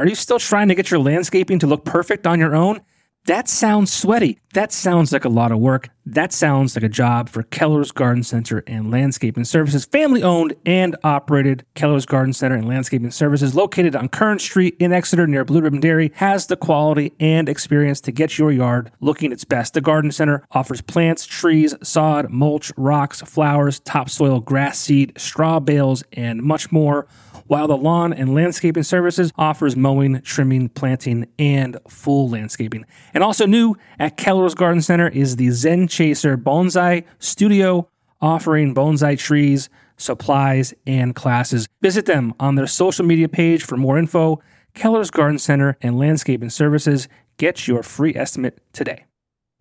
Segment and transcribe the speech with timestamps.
[0.00, 2.80] Are you still trying to get your landscaping to look perfect on your own?
[3.26, 4.38] That sounds sweaty.
[4.54, 5.90] That sounds like a lot of work.
[6.06, 10.96] That sounds like a job for Keller's Garden Center and Landscaping Services, family owned and
[11.04, 11.66] operated.
[11.74, 15.80] Keller's Garden Center and Landscaping Services, located on Kern Street in Exeter near Blue Ribbon
[15.80, 19.74] Dairy, has the quality and experience to get your yard looking its best.
[19.74, 26.02] The Garden Center offers plants, trees, sod, mulch, rocks, flowers, topsoil, grass seed, straw bales,
[26.14, 27.06] and much more
[27.50, 32.86] while the Lawn and Landscaping Services offers mowing, trimming, planting, and full landscaping.
[33.12, 37.88] And also new at Keller's Garden Center is the Zen Chaser Bonsai Studio,
[38.20, 41.66] offering bonsai trees, supplies, and classes.
[41.82, 44.40] Visit them on their social media page for more info.
[44.74, 47.08] Keller's Garden Center and Landscaping Services.
[47.36, 49.06] Get your free estimate today.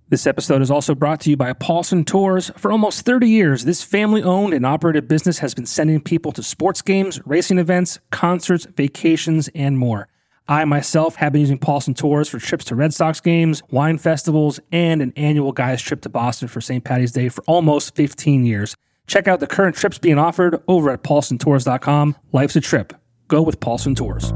[0.09, 2.49] This episode is also brought to you by Paulson Tours.
[2.57, 6.41] For almost 30 years, this family owned and operated business has been sending people to
[6.41, 10.07] sports games, racing events, concerts, vacations, and more.
[10.47, 14.59] I myself have been using Paulson Tours for trips to Red Sox games, wine festivals,
[14.71, 16.83] and an annual guys trip to Boston for St.
[16.83, 18.75] Patty's Day for almost 15 years.
[19.05, 22.15] Check out the current trips being offered over at paulsontours.com.
[22.31, 22.93] Life's a trip.
[23.27, 24.33] Go with Paulson Tours.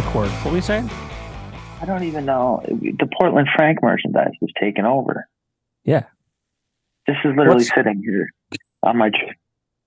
[0.00, 0.30] Record.
[0.30, 0.90] What were you saying?
[1.80, 2.62] I don't even know.
[2.66, 5.28] The Portland Frank merchandise was taken over.
[5.84, 6.04] Yeah.
[7.06, 7.74] This is literally What's...
[7.74, 8.30] sitting here
[8.82, 9.10] on my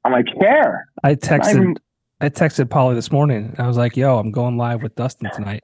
[0.04, 0.88] on my chair.
[1.04, 1.76] I texted even...
[2.22, 3.56] I texted Polly this morning.
[3.58, 5.64] I was like, "Yo, I'm going live with Dustin tonight.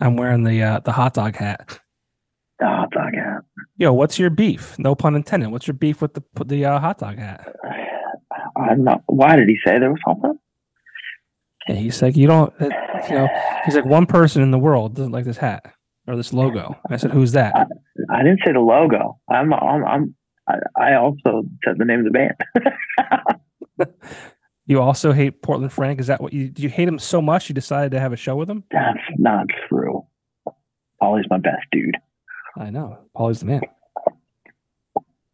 [0.00, 1.78] I'm wearing the uh, the hot dog hat."
[2.58, 3.42] The hot dog hat.
[3.76, 4.78] Yo, what's your beef?
[4.78, 5.50] No pun intended.
[5.50, 7.54] What's your beef with the the uh, hot dog hat?
[8.56, 9.02] I'm not.
[9.06, 10.38] Why did he say there was something?
[11.68, 12.68] And he's like, you don't, uh,
[13.08, 13.28] you know,
[13.64, 15.72] he's like, one person in the world doesn't like this hat
[16.06, 16.76] or this logo.
[16.88, 17.54] I said, who's that?
[17.56, 17.64] I,
[18.10, 19.18] I didn't say the logo.
[19.28, 20.14] I'm, I'm, I'm
[20.48, 22.28] I, I also said the name of the
[23.78, 23.88] band.
[24.66, 26.00] you also hate Portland Frank.
[26.00, 28.16] Is that what you, do you hate him so much you decided to have a
[28.16, 28.64] show with him?
[28.70, 30.06] That's not true.
[31.02, 31.96] Paulie's my best dude.
[32.56, 32.98] I know.
[33.16, 33.60] Paulie's the man.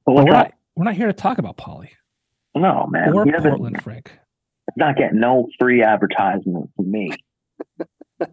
[0.05, 1.91] But we're not, we're not here to talk about Paulie.
[2.55, 3.13] No, man.
[3.13, 4.13] Or Portland Frank
[4.77, 7.17] not getting no free advertisement from me.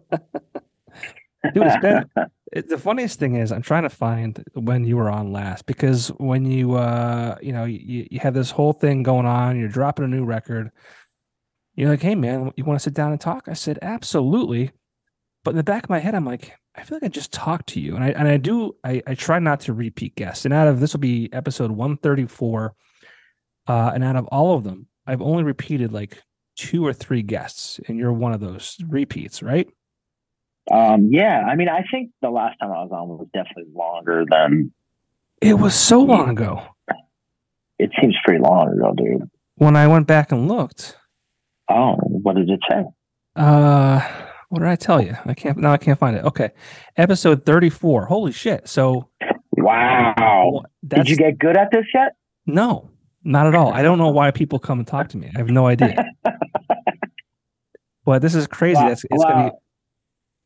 [1.54, 2.04] Dude, it's been
[2.52, 6.08] it, the funniest thing is I'm trying to find when you were on last because
[6.18, 10.04] when you uh you know you, you have this whole thing going on, you're dropping
[10.04, 10.70] a new record.
[11.74, 13.48] You're like, hey man, you want to sit down and talk?
[13.48, 14.72] I said, absolutely.
[15.44, 17.70] But in the back of my head, I'm like, I feel like I just talked
[17.70, 17.94] to you.
[17.94, 20.44] And I and I do I, I try not to repeat guests.
[20.44, 22.74] And out of this will be episode 134.
[23.66, 26.22] Uh, and out of all of them, I've only repeated like
[26.60, 29.66] two or three guests, and you're one of those repeats, right?
[30.70, 34.24] Um, yeah, I mean, I think the last time I was on was definitely longer
[34.30, 34.70] than.
[35.40, 36.62] It was so long ago.
[37.78, 39.30] It seems pretty long ago, dude.
[39.54, 40.98] When I went back and looked.
[41.70, 42.84] Oh, what did it say?
[43.36, 44.00] Uh,
[44.50, 45.16] what did I tell you?
[45.24, 45.72] I can't now.
[45.72, 46.24] I can't find it.
[46.24, 46.50] Okay,
[46.98, 48.04] episode thirty-four.
[48.04, 48.68] Holy shit!
[48.68, 49.08] So.
[49.56, 50.64] Wow.
[50.86, 52.16] Did you get good at this yet?
[52.46, 52.90] No.
[53.22, 53.72] Not at all.
[53.72, 55.30] I don't know why people come and talk to me.
[55.34, 56.04] I have no idea.
[58.10, 58.74] but this is crazy.
[58.74, 58.90] Wow.
[58.90, 59.32] It's, it's wow.
[59.32, 59.52] going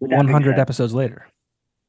[0.02, 1.26] to be 100 episodes later.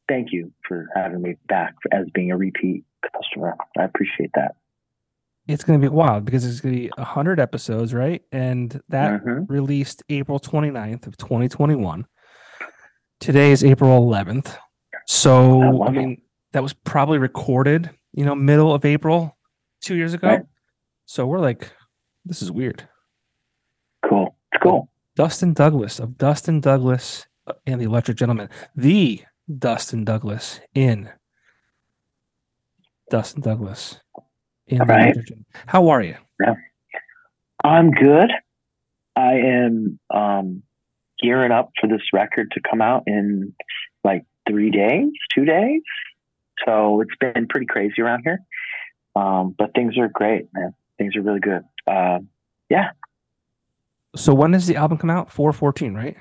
[0.07, 3.57] Thank you for having me back as being a repeat customer.
[3.77, 4.55] I appreciate that.
[5.49, 8.21] It's going to be wild because it's going to be 100 episodes, right?
[8.31, 9.51] And that mm-hmm.
[9.51, 12.05] released April 29th of 2021.
[13.19, 14.55] Today is April 11th.
[15.07, 16.21] So, I mean,
[16.53, 19.37] that was probably recorded, you know, middle of April
[19.81, 20.27] two years ago.
[20.29, 20.45] Right.
[21.05, 21.69] So we're like,
[22.23, 22.87] this is weird.
[24.07, 24.37] Cool.
[24.53, 24.89] It's cool.
[25.15, 27.25] Dustin Douglas of Dustin Douglas
[27.65, 29.21] and the Electric Gentlemen, the
[29.57, 31.09] Dustin Douglas in
[33.09, 33.99] Dustin Douglas
[34.67, 35.03] in the right.
[35.03, 35.45] Electric Gentlemen.
[35.67, 36.15] How are you?
[36.39, 36.55] Yeah.
[37.63, 38.31] I'm good.
[39.15, 40.63] I am um,
[41.21, 43.53] gearing up for this record to come out in
[44.03, 45.81] like three days, two days.
[46.65, 48.39] So it's been pretty crazy around here.
[49.15, 51.63] Um, but things are great, man things are really good.
[51.87, 52.19] Uh,
[52.69, 52.91] yeah.
[54.15, 55.31] So when does the album come out?
[55.31, 56.15] Four fourteen, right?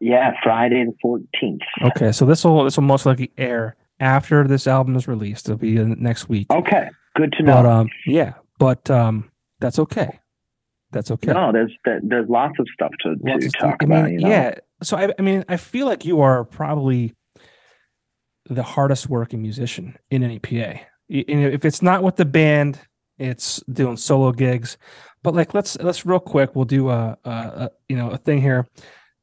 [0.00, 1.62] Yeah, Friday the fourteenth.
[1.82, 5.46] Okay, so this will this will most likely air after this album is released.
[5.48, 6.48] It'll be next week.
[6.50, 7.54] Okay, good to know.
[7.54, 9.30] But um, yeah, but um,
[9.60, 10.20] that's okay.
[10.90, 11.32] That's okay.
[11.32, 14.10] No, there's there's lots of stuff to, to Lots of stuff- talk I mean, about.
[14.12, 14.28] You know?
[14.28, 14.54] Yeah.
[14.82, 17.14] So I, I mean, I feel like you are probably
[18.46, 20.80] the hardest working musician in any PA.
[21.08, 22.78] If it's not with the band,
[23.18, 24.78] it's doing solo gigs.
[25.22, 26.54] But like, let's let's real quick.
[26.54, 28.66] We'll do a, a, a you know a thing here.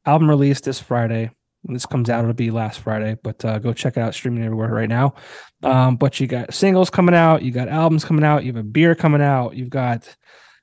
[0.04, 1.30] Album released this Friday.
[1.62, 3.16] When this comes out, it'll be last Friday.
[3.22, 5.14] But uh, go check it out streaming everywhere right now.
[5.62, 7.42] Um, but you got singles coming out.
[7.42, 8.44] You got albums coming out.
[8.44, 9.56] You have a beer coming out.
[9.56, 10.14] You've got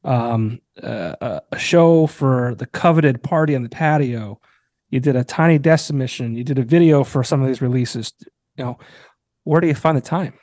[0.04, 4.40] um, uh, a, a show for the coveted party on the patio.
[4.92, 6.36] You did a tiny desk submission.
[6.36, 8.14] You did a video for some of these releases.
[8.58, 8.80] You know,
[9.44, 10.34] where do you find the time?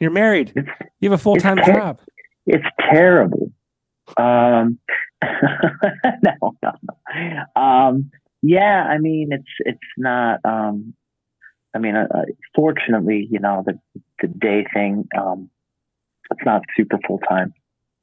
[0.00, 0.52] You're married.
[0.56, 0.68] It's
[1.00, 2.00] You have a full time job.
[2.46, 3.50] It's terrible.
[4.16, 4.78] Um,
[5.24, 7.60] no, no, no.
[7.60, 8.10] Um,
[8.42, 10.40] yeah, I mean, it's it's not.
[10.44, 10.94] Um,
[11.74, 12.22] I mean, uh, uh,
[12.54, 13.78] fortunately, you know, the
[14.22, 15.50] the day thing, um,
[16.30, 17.52] it's not super full time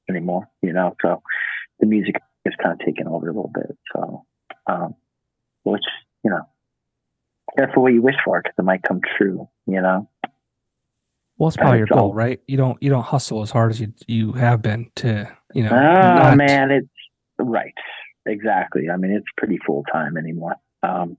[0.10, 0.48] anymore.
[0.62, 1.22] You know, so
[1.80, 2.16] the music
[2.46, 3.78] is kind of taken over a little bit.
[3.96, 4.25] So,
[4.68, 4.96] um,
[5.63, 5.84] which
[6.24, 6.42] you know,
[7.57, 9.48] careful what you wish for because it might come true.
[9.66, 10.10] You know.
[11.44, 12.40] Well, it's probably your goal, right?
[12.48, 15.72] You don't you don't hustle as hard as you you have been to you know.
[15.72, 16.88] Oh not- man, it's
[17.38, 17.74] right.
[18.25, 18.90] Exactly.
[18.90, 21.18] I mean, it's pretty full time anymore, um,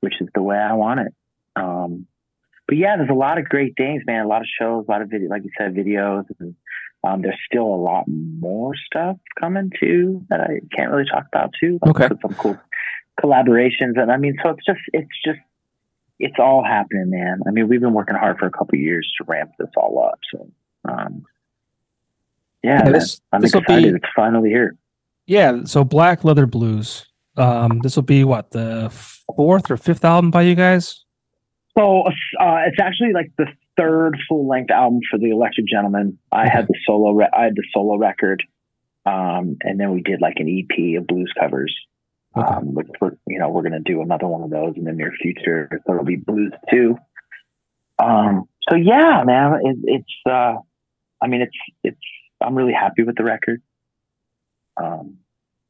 [0.00, 1.14] which is the way I want it.
[1.54, 2.08] Um,
[2.66, 4.24] but yeah, there's a lot of great things, man.
[4.24, 6.24] A lot of shows, a lot of video, like you said, videos.
[6.40, 6.56] And,
[7.04, 11.54] um, there's still a lot more stuff coming too that I can't really talk about
[11.60, 11.78] too.
[11.82, 12.16] Like, Okay.
[12.20, 12.58] Some cool
[13.22, 15.38] collaborations, and I mean, so it's just, it's just,
[16.22, 17.40] it's all happening, man.
[17.46, 20.02] I mean, we've been working hard for a couple of years to ramp this all
[20.10, 20.18] up.
[20.32, 20.50] So,
[20.88, 21.24] um,
[22.62, 23.94] yeah, Yeah, this- I'm this'll be- excited.
[23.96, 24.76] It's finally here.
[25.26, 25.64] Yeah.
[25.64, 27.06] So Black Leather Blues.
[27.36, 28.90] Um, this will be what the
[29.36, 31.04] fourth or fifth album by you guys.
[31.76, 33.46] So uh, it's actually like the
[33.78, 36.18] third full length album for the Electric Gentlemen.
[36.30, 38.42] I had the solo, re- I had the solo record,
[39.06, 41.74] um, and then we did like an EP of blues covers.
[42.36, 42.46] Okay.
[42.46, 45.12] Um, which we're, you know, we're gonna do another one of those in the near
[45.20, 45.68] future.
[45.86, 46.96] So it'll be blues too.
[47.98, 50.56] Um, so yeah, man, it, it's, uh,
[51.20, 52.00] I mean, it's, it's,
[52.40, 53.62] I'm really happy with the record.
[54.76, 55.18] Um,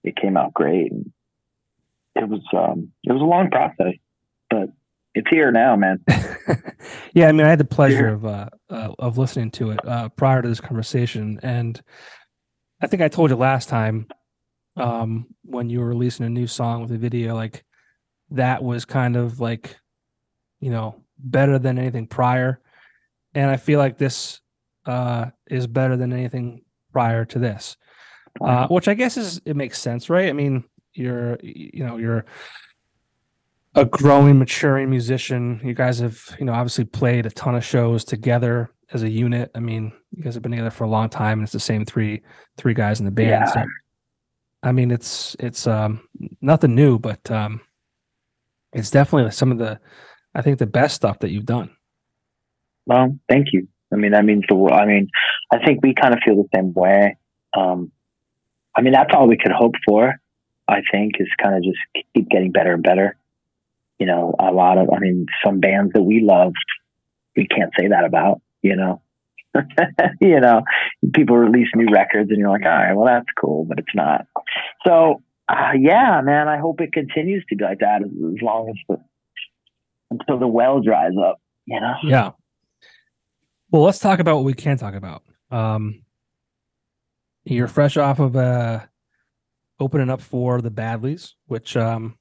[0.04, 0.92] it came out great.
[0.92, 1.12] And
[2.14, 3.94] it was, um, it was a long process,
[4.48, 4.70] but
[5.14, 6.02] it's here now, man.
[7.14, 10.08] yeah, I mean, I had the pleasure of uh, uh, of listening to it uh,
[10.10, 11.80] prior to this conversation, and
[12.80, 14.06] I think I told you last time
[14.76, 17.64] um, when you were releasing a new song with a video, like
[18.30, 19.76] that was kind of like,
[20.60, 22.60] you know, better than anything prior,
[23.34, 24.40] and I feel like this
[24.86, 27.76] uh, is better than anything prior to this,
[28.40, 30.28] uh, which I guess is it makes sense, right?
[30.28, 30.64] I mean,
[30.94, 32.24] you're you know you're
[33.74, 35.60] a growing, maturing musician.
[35.64, 39.50] You guys have, you know, obviously played a ton of shows together as a unit.
[39.54, 41.84] I mean, you guys have been together for a long time, and it's the same
[41.84, 42.22] three
[42.56, 43.28] three guys in the band.
[43.28, 43.44] Yeah.
[43.46, 43.64] So,
[44.62, 46.08] I mean, it's it's um
[46.40, 47.60] nothing new, but um,
[48.72, 49.80] it's definitely some of the,
[50.34, 51.70] I think, the best stuff that you've done.
[52.86, 53.68] Well, thank you.
[53.92, 54.78] I mean, that means the world.
[54.78, 55.08] I mean,
[55.52, 57.16] I think we kind of feel the same way.
[57.56, 57.92] Um,
[58.74, 60.14] I mean, that's all we could hope for.
[60.68, 61.78] I think is kind of just
[62.14, 63.16] keep getting better and better.
[63.98, 66.52] You know, a lot of, I mean, some bands that we love,
[67.36, 68.40] we can't say that about.
[68.62, 69.02] You know,
[70.20, 70.62] you know,
[71.14, 74.26] people release new records, and you're like, all right, well, that's cool, but it's not.
[74.86, 78.68] So, uh, yeah, man, I hope it continues to be like that as, as long
[78.70, 79.02] as the
[80.10, 81.40] until the well dries up.
[81.66, 81.94] You know.
[82.04, 82.30] Yeah.
[83.70, 85.22] Well, let's talk about what we can talk about.
[85.50, 86.02] Um,
[87.44, 88.80] you're fresh off of uh,
[89.80, 92.18] opening up for the Badlees, which um,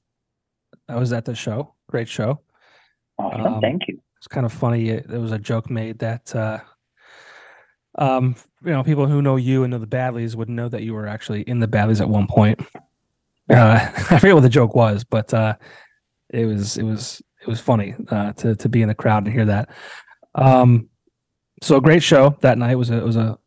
[0.88, 1.74] I was at the show.
[1.88, 2.40] Great show.
[3.18, 3.46] Awesome.
[3.54, 4.00] Um, Thank you.
[4.16, 4.88] It's kind of funny.
[4.90, 6.60] it- There was a joke made that, uh,
[7.96, 8.34] um,
[8.64, 11.06] you know, people who know you and know the Badlees would know that you were
[11.06, 12.60] actually in the Badlees at one point.
[13.50, 13.78] Uh,
[14.10, 15.54] I forget what the joke was, but uh,
[16.30, 19.32] it was it was it was funny uh, to to be in the crowd and
[19.32, 19.68] hear that.
[20.34, 20.88] Um,
[21.60, 23.38] so a great show that night was a it was a,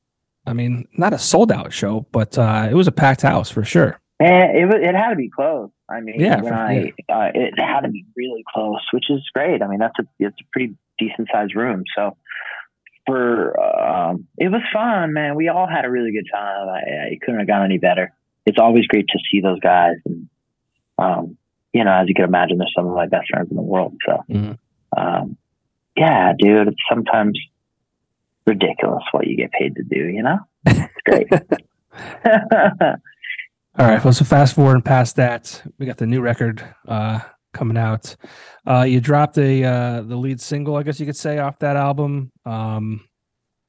[0.46, 3.64] I mean, not a sold out show, but uh, it was a packed house for
[3.64, 4.00] sure.
[4.20, 5.70] And it was, it had to be close.
[5.90, 9.62] I mean, Yeah, for- I uh, it had to be really close, which is great.
[9.62, 11.84] I mean, that's a it's a pretty decent sized room.
[11.96, 12.16] So
[13.06, 15.36] for um, it was fun, man.
[15.36, 16.68] We all had a really good time.
[16.70, 16.80] I,
[17.14, 18.14] I couldn't have gone any better.
[18.46, 20.28] It's always great to see those guys, and
[20.98, 21.38] um,
[21.74, 23.96] you know, as you can imagine, they're some of my best friends in the world.
[24.06, 24.58] So, Mhm.
[24.96, 25.38] um,
[25.98, 27.40] yeah, dude, it's sometimes
[28.46, 30.08] ridiculous what you get paid to do.
[30.08, 31.28] You know, it's great.
[33.78, 37.20] All right, well, so fast forward and past that, we got the new record uh,
[37.56, 38.16] coming out.
[38.68, 41.76] Uh, you dropped a uh, the lead single, I guess you could say, off that
[41.76, 42.32] album.
[42.46, 43.08] Um,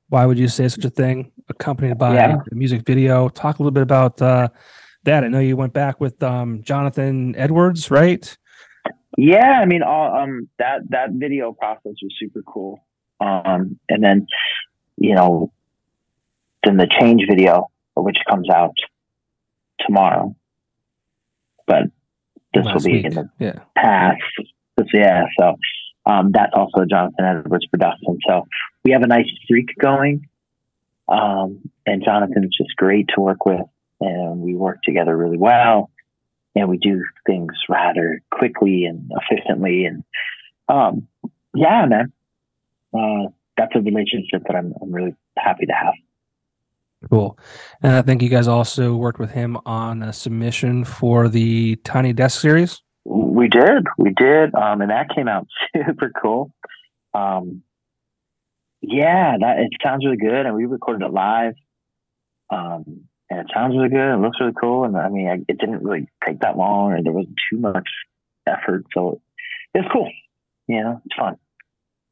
[0.09, 1.33] why would you say such a thing?
[1.49, 2.37] Accompanied by Yeah.
[2.51, 3.29] a music video.
[3.29, 4.49] Talk a little bit about uh,
[5.05, 5.25] that.
[5.25, 8.37] I know you went back with um, Jonathan Edwards, right?
[9.17, 12.87] Yeah, I mean, all, um, that that video process was super cool.
[13.21, 14.27] Um, and then,
[14.99, 15.53] you know,
[16.65, 18.75] then the change video, which comes out
[19.81, 20.37] tomorrow,
[21.67, 21.85] but
[22.63, 23.07] this will be week.
[23.07, 23.59] in the Yeah.
[23.77, 24.21] past.
[24.93, 25.57] Yeah, so
[26.05, 28.19] um, that's also Jonathan Edwards production.
[28.29, 28.47] So
[28.85, 30.29] we have a nice streak going,
[31.09, 33.63] um, and Jonathan's just great to work with,
[34.01, 35.91] and we work together really well,
[36.55, 40.05] and we do things rather quickly and efficiently, and
[40.69, 41.09] um,
[41.55, 42.13] yeah, man,
[42.93, 45.95] uh, that's a relationship that I'm, I'm really happy to have.
[47.11, 47.39] Cool.
[47.83, 52.13] And I think you guys also worked with him on a submission for the Tiny
[52.13, 52.83] Desk series.
[53.05, 56.51] We did, we did, um, and that came out super cool.
[57.15, 57.63] Um,
[58.81, 61.55] yeah, that it sounds really good, and we recorded it live.
[62.51, 64.15] Um, and it sounds really good.
[64.15, 67.03] It looks really cool, and I mean, I, it didn't really take that long, or
[67.03, 67.89] there wasn't too much
[68.47, 69.21] effort, so
[69.75, 70.11] it's cool.
[70.69, 71.37] You know, it's fun.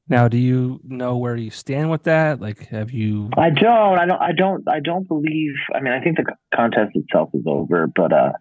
[0.09, 2.41] Now, do you know where you stand with that?
[2.41, 3.31] Like, have you?
[3.39, 5.55] I don't, I don't, I don't, I don't believe.
[5.75, 8.33] I mean, I think the contest itself is over, but uh,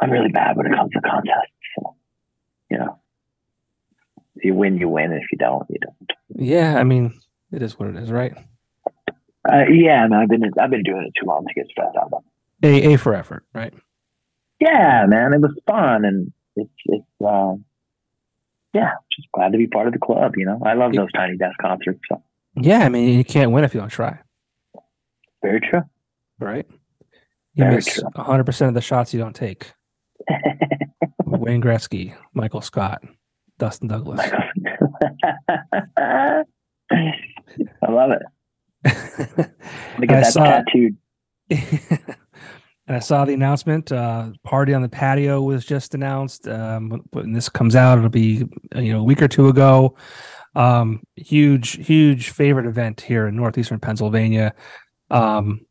[0.00, 1.52] I'm really bad when it comes to contests.
[1.78, 1.94] So,
[2.68, 2.98] you know,
[4.34, 5.12] if you win, you win.
[5.12, 6.12] If you don't, you don't.
[6.34, 7.14] Yeah, I mean,
[7.52, 8.36] it is what it is, right?
[9.48, 12.08] Uh, yeah, man, I've been I've been doing it too long to get stressed out.
[12.08, 12.24] About.
[12.64, 13.72] A A for effort, right?
[14.60, 17.64] Yeah, man, it was fun, and it's it's um,
[18.76, 20.34] yeah, just glad to be part of the club.
[20.36, 22.00] You know, I love those tiny desk concerts.
[22.08, 22.22] So
[22.56, 24.18] Yeah, I mean, you can't win if you don't try,
[25.42, 25.82] very true.
[26.40, 26.66] right?
[27.54, 28.02] You Very miss true.
[28.16, 29.72] 100% of the shots you don't take.
[31.24, 33.02] Wayne Gretzky, Michael Scott,
[33.58, 34.20] Dustin Douglas.
[35.98, 36.44] I
[37.88, 38.22] love it.
[39.98, 40.96] I get I that saw- tattooed.
[42.86, 43.90] And I saw the announcement.
[43.90, 46.46] Uh, party on the patio was just announced.
[46.46, 49.96] Um, when this comes out, it'll be uh, you know a week or two ago.
[50.54, 54.54] Um, huge, huge favorite event here in northeastern Pennsylvania.
[55.10, 55.66] Um,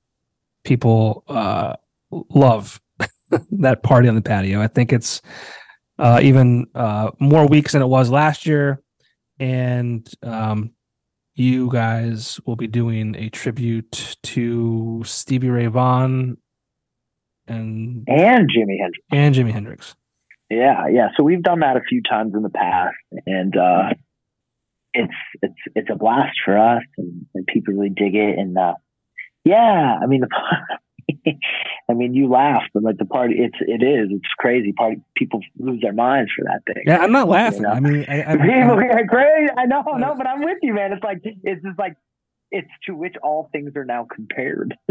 [0.64, 1.76] people uh,
[2.12, 2.80] love
[3.52, 4.62] that party on the patio.
[4.62, 5.22] I think it's
[5.98, 8.82] uh, even uh, more weeks than it was last year,
[9.40, 10.72] and um,
[11.34, 16.38] you guys will be doing a tribute to Stevie Ray Vaughan
[17.48, 19.06] and And Jimi Hendrix.
[19.12, 19.96] and Jimi Hendrix.
[20.50, 21.08] Yeah, yeah.
[21.18, 23.90] So we've done that a few times in the past, and uh,
[24.94, 28.38] it's it's it's a blast for us, and, and people really dig it.
[28.38, 28.76] And uh,
[29.44, 30.30] yeah, I mean, the,
[31.90, 34.72] I mean, you laugh, but like the party, it's it is it's crazy.
[34.72, 36.84] Party people lose their minds for that thing.
[36.86, 37.64] Yeah, I'm not laughing.
[37.64, 37.70] know?
[37.70, 39.52] I mean, I, I, People I, are crazy.
[39.58, 40.94] I know, no, but I'm with you, man.
[40.94, 41.96] It's like it's just like
[42.52, 44.76] it's to which all things are now compared.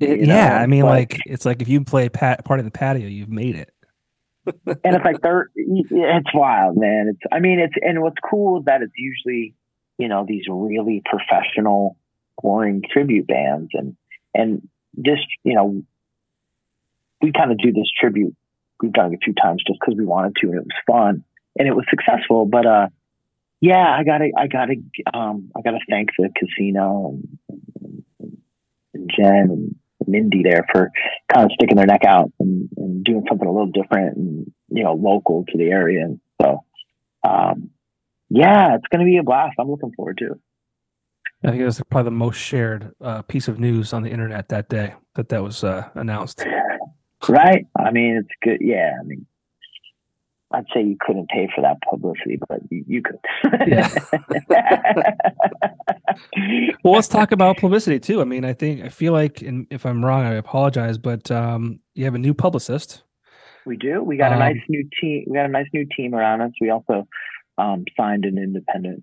[0.00, 2.64] it- yeah, know, I mean, but- like it's like if you play pat, part of
[2.64, 3.70] the patio, you've made it.
[4.66, 8.64] and it's like they're it's wild man it's i mean it's and what's cool is
[8.66, 9.54] that it's usually
[9.98, 11.96] you know these really professional
[12.40, 13.96] touring tribute bands and
[14.34, 15.82] and this you know
[17.20, 18.36] we kind of do this tribute
[18.80, 21.24] we've done it a few times just because we wanted to and it was fun
[21.58, 22.86] and it was successful but uh
[23.60, 24.74] yeah i gotta i gotta
[25.14, 28.02] um i gotta thank the casino and,
[28.94, 30.90] and, jen and Mindy there for
[31.32, 34.84] kind of sticking their neck out and, and doing something a little different and you
[34.84, 36.04] know local to the area.
[36.04, 36.64] And so,
[37.26, 37.70] um,
[38.28, 39.54] yeah, it's going to be a blast.
[39.58, 40.38] I'm looking forward to it.
[41.44, 44.48] I think it was probably the most shared uh, piece of news on the internet
[44.48, 46.44] that day that that was uh, announced.
[47.28, 47.66] Right?
[47.78, 48.58] I mean, it's good.
[48.60, 49.26] Yeah, I mean,
[50.52, 53.18] I'd say you couldn't pay for that publicity, but you, you could.
[53.66, 53.88] Yeah.
[56.82, 58.20] Well, let's talk about publicity too.
[58.20, 61.80] I mean, I think I feel like, and if I'm wrong, I apologize, but um,
[61.94, 63.02] you have a new publicist.
[63.66, 64.02] We do.
[64.02, 65.24] We got a Um, nice new team.
[65.26, 66.52] We got a nice new team around us.
[66.60, 67.06] We also
[67.58, 69.02] um, signed an independent,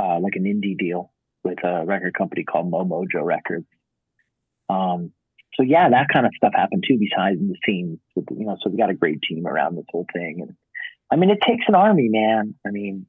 [0.00, 3.66] uh, like an indie deal with a record company called Momojo Records.
[4.70, 5.12] Um,
[5.56, 7.98] so yeah, that kind of stuff happened too, Besides the scenes.
[8.16, 10.56] With, you know, so we got a great team around this whole thing, and
[11.14, 12.56] I mean, it takes an army, man.
[12.66, 13.06] I mean,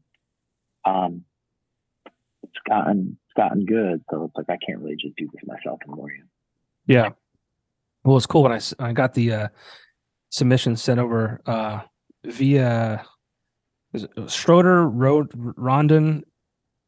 [0.85, 1.23] um,
[2.43, 5.79] it's gotten it's gotten good, so it's like I can't really just do this myself
[5.87, 6.11] anymore.
[6.85, 7.09] Yeah.
[8.03, 9.47] Well, it's cool when I I got the uh,
[10.29, 11.81] submission sent over uh,
[12.23, 13.03] via
[13.93, 16.25] is it Schroeder Road Rondon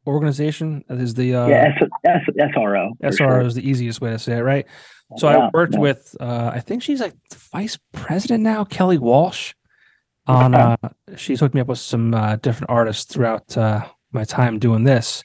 [0.06, 2.90] organization is the uh, yeah, S- S- SRO.
[3.02, 3.40] SRO sure.
[3.40, 4.66] is the easiest way to say it, right?
[5.16, 5.80] So I worked yeah.
[5.80, 7.14] with uh, I think she's like
[7.50, 9.54] vice president now, Kelly Walsh.
[10.28, 10.76] On uh,
[11.16, 15.24] she's hooked me up with some uh, different artists throughout uh, my time doing this.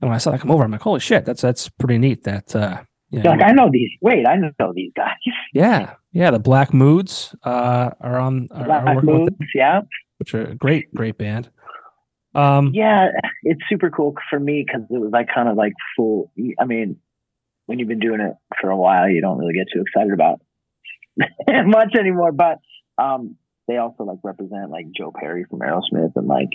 [0.00, 2.24] And when I saw that come over, I'm like, holy shit, that's that's pretty neat.
[2.24, 3.90] That uh, you know, Like I know these.
[4.00, 5.14] Wait, I know these guys.
[5.54, 9.80] yeah, yeah, the Black Moods uh, are on are, are Black working with them, yeah,
[10.18, 11.50] which are a great great band.
[12.34, 13.08] Um, yeah.
[13.42, 16.30] It's super cool for me because it was like kind of like full.
[16.58, 16.96] I mean,
[17.66, 20.40] when you've been doing it for a while, you don't really get too excited about
[21.66, 22.32] much anymore.
[22.32, 22.58] But
[22.98, 23.36] um,
[23.68, 26.50] they also like represent like Joe Perry from Aerosmith, and like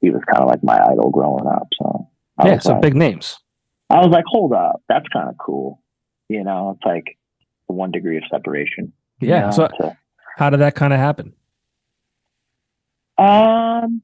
[0.00, 1.68] he was kind of like my idol growing up.
[1.80, 3.38] So I yeah, some like, big names.
[3.90, 5.82] I was like, hold up, that's kind of cool.
[6.28, 7.18] You know, it's like
[7.66, 8.92] one degree of separation.
[9.20, 9.46] you Yeah.
[9.46, 9.96] know, So so-
[10.36, 11.34] how did that kind of happen?
[13.18, 14.02] Um,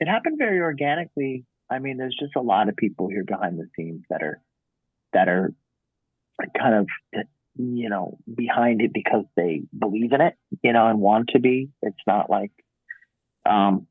[0.00, 1.44] it happened very organically.
[1.70, 4.40] I mean, there's just a lot of people here behind the scenes that are
[5.12, 5.54] that are
[6.58, 6.88] kind of
[7.56, 11.70] you know behind it because they believe in it, you know, and want to be.
[11.82, 12.52] It's not like
[13.44, 13.86] um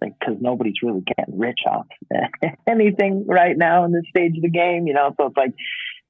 [0.00, 1.86] like because nobody's really getting rich off
[2.68, 5.14] anything right now in this stage of the game, you know.
[5.16, 5.54] So it's like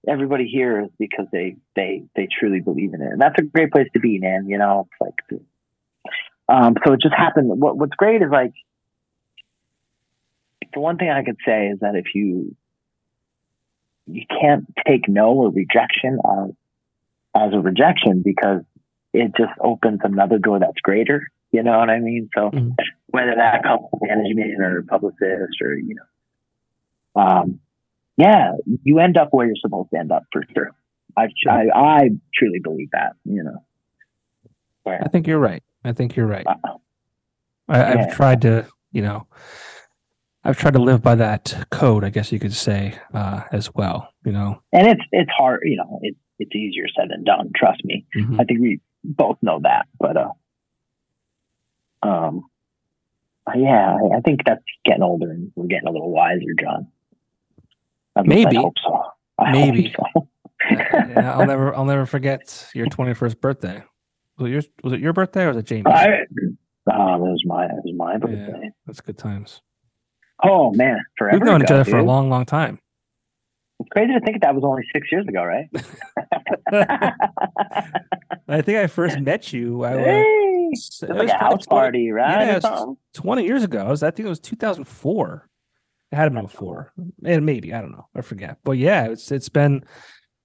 [0.09, 3.71] everybody here is because they they they truly believe in it, and that's a great
[3.71, 4.47] place to be, man.
[4.49, 5.41] You know, it's like
[6.49, 7.49] um, so it just happened.
[7.61, 8.53] What, what's great is like
[10.75, 12.57] the one thing I could say is that if you
[14.13, 16.51] you can't take no or rejection as
[17.35, 18.63] as a rejection because
[19.13, 21.23] it just opens another door that's greater.
[21.53, 22.29] You know what I mean?
[22.35, 22.75] So Mhm.
[23.09, 27.61] whether that comes from management or publicist or you know, um,
[28.17, 28.53] yeah,
[28.85, 30.71] you end up where you're supposed to end up for sure.
[31.17, 33.15] I I, I truly believe that.
[33.25, 33.65] You know.
[34.87, 35.63] I think you're right.
[35.85, 36.47] I think you're right.
[36.47, 36.79] Uh,
[37.69, 38.15] I, I've Yeah.
[38.15, 39.27] tried to, you know,
[40.45, 44.09] I've tried to live by that code, I guess you could say, uh, as well.
[44.25, 47.51] You know, and it's it's hard, you know, it's it's easier said than done.
[47.55, 48.07] Trust me.
[48.17, 48.41] Mhm.
[48.41, 50.33] I think we both know that, but uh,
[52.03, 52.45] um,
[53.55, 56.89] yeah, I, I think that's getting older and we're getting a little wiser, John.
[58.17, 58.57] Least Maybe.
[58.57, 59.03] I hope so.
[59.39, 59.95] I Maybe.
[59.99, 60.29] Hope so.
[60.71, 63.83] Yeah, I'll never, I'll never forget your 21st birthday.
[64.39, 65.87] Was it your, was it your birthday or was it Jamie's?
[65.87, 66.07] I,
[66.93, 68.71] oh, it was my it was my birthday.
[68.87, 69.63] That's good times.
[70.43, 71.39] Oh man, forever.
[71.39, 72.79] We've known each ago, other for a long, long time.
[73.81, 75.69] It's crazy to think that was only six years ago, right?
[78.49, 79.85] I think I first met you.
[79.85, 82.47] I was, hey, it it's like was a probably house party, right?
[82.47, 83.81] Yeah, or it's- 20 years ago.
[83.87, 85.49] I, was, I think it was 2004.
[86.13, 86.93] It had been before,
[87.25, 88.09] and maybe I don't know.
[88.17, 88.59] I forget.
[88.65, 89.85] But yeah, it's it's been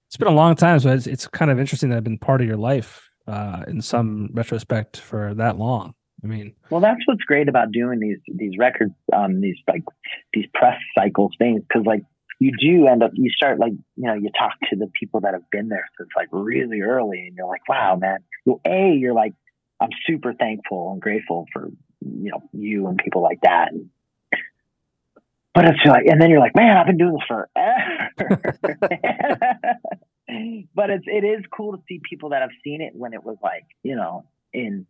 [0.08, 0.78] it's been a long time.
[0.78, 3.82] So it's it's kind of interesting that I've been part of your life uh, in
[3.82, 5.94] some retrospect for that long.
[6.26, 9.84] I mean, Well, that's what's great about doing these these records, um, these like
[10.34, 12.02] these press cycles things, because like
[12.40, 15.34] you do end up, you start like you know, you talk to the people that
[15.34, 18.18] have been there since like really early, and you're like, wow, man.
[18.44, 19.34] Well, a, you're like,
[19.80, 23.72] I'm super thankful and grateful for you know you and people like that.
[23.72, 23.90] And,
[25.54, 27.52] but it's like, and then you're like, man, I've been doing this forever.
[30.74, 33.36] but it's it is cool to see people that have seen it when it was
[33.42, 34.86] like you know in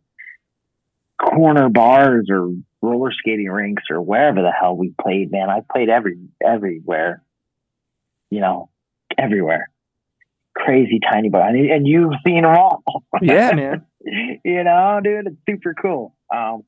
[1.19, 2.51] corner bars or
[2.81, 5.49] roller skating rinks or wherever the hell we played, man.
[5.49, 7.23] I played every everywhere.
[8.29, 8.69] You know,
[9.17, 9.69] everywhere.
[10.55, 11.47] Crazy tiny bar.
[11.47, 12.83] And, and you've seen them all.
[13.21, 13.85] yeah, man.
[14.03, 16.15] you know, dude, it's super cool.
[16.33, 16.63] Um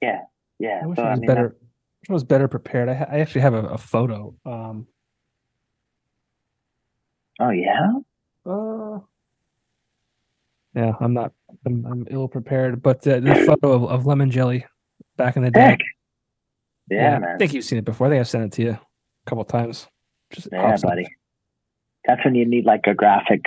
[0.00, 0.22] yeah,
[0.58, 0.80] yeah.
[0.82, 1.56] I wish So, I was mean, better.
[1.60, 1.66] I
[2.10, 2.88] I was better prepared.
[2.88, 4.34] I, ha- I actually have a, a photo.
[4.44, 4.88] Um,
[7.40, 7.92] Oh yeah?
[8.44, 8.98] uh,
[10.74, 11.32] yeah, I'm not.
[11.66, 12.82] I'm, I'm ill prepared.
[12.82, 14.64] But uh, the photo of, of lemon jelly
[15.16, 15.60] back in the day.
[15.60, 15.78] Heck.
[16.90, 18.06] Yeah, I think you've seen it before.
[18.08, 18.80] I think I've sent it to you a
[19.26, 19.86] couple times.
[20.32, 20.90] Just Yeah, pops up.
[20.90, 21.06] buddy.
[22.06, 23.42] That's when you need like a graphic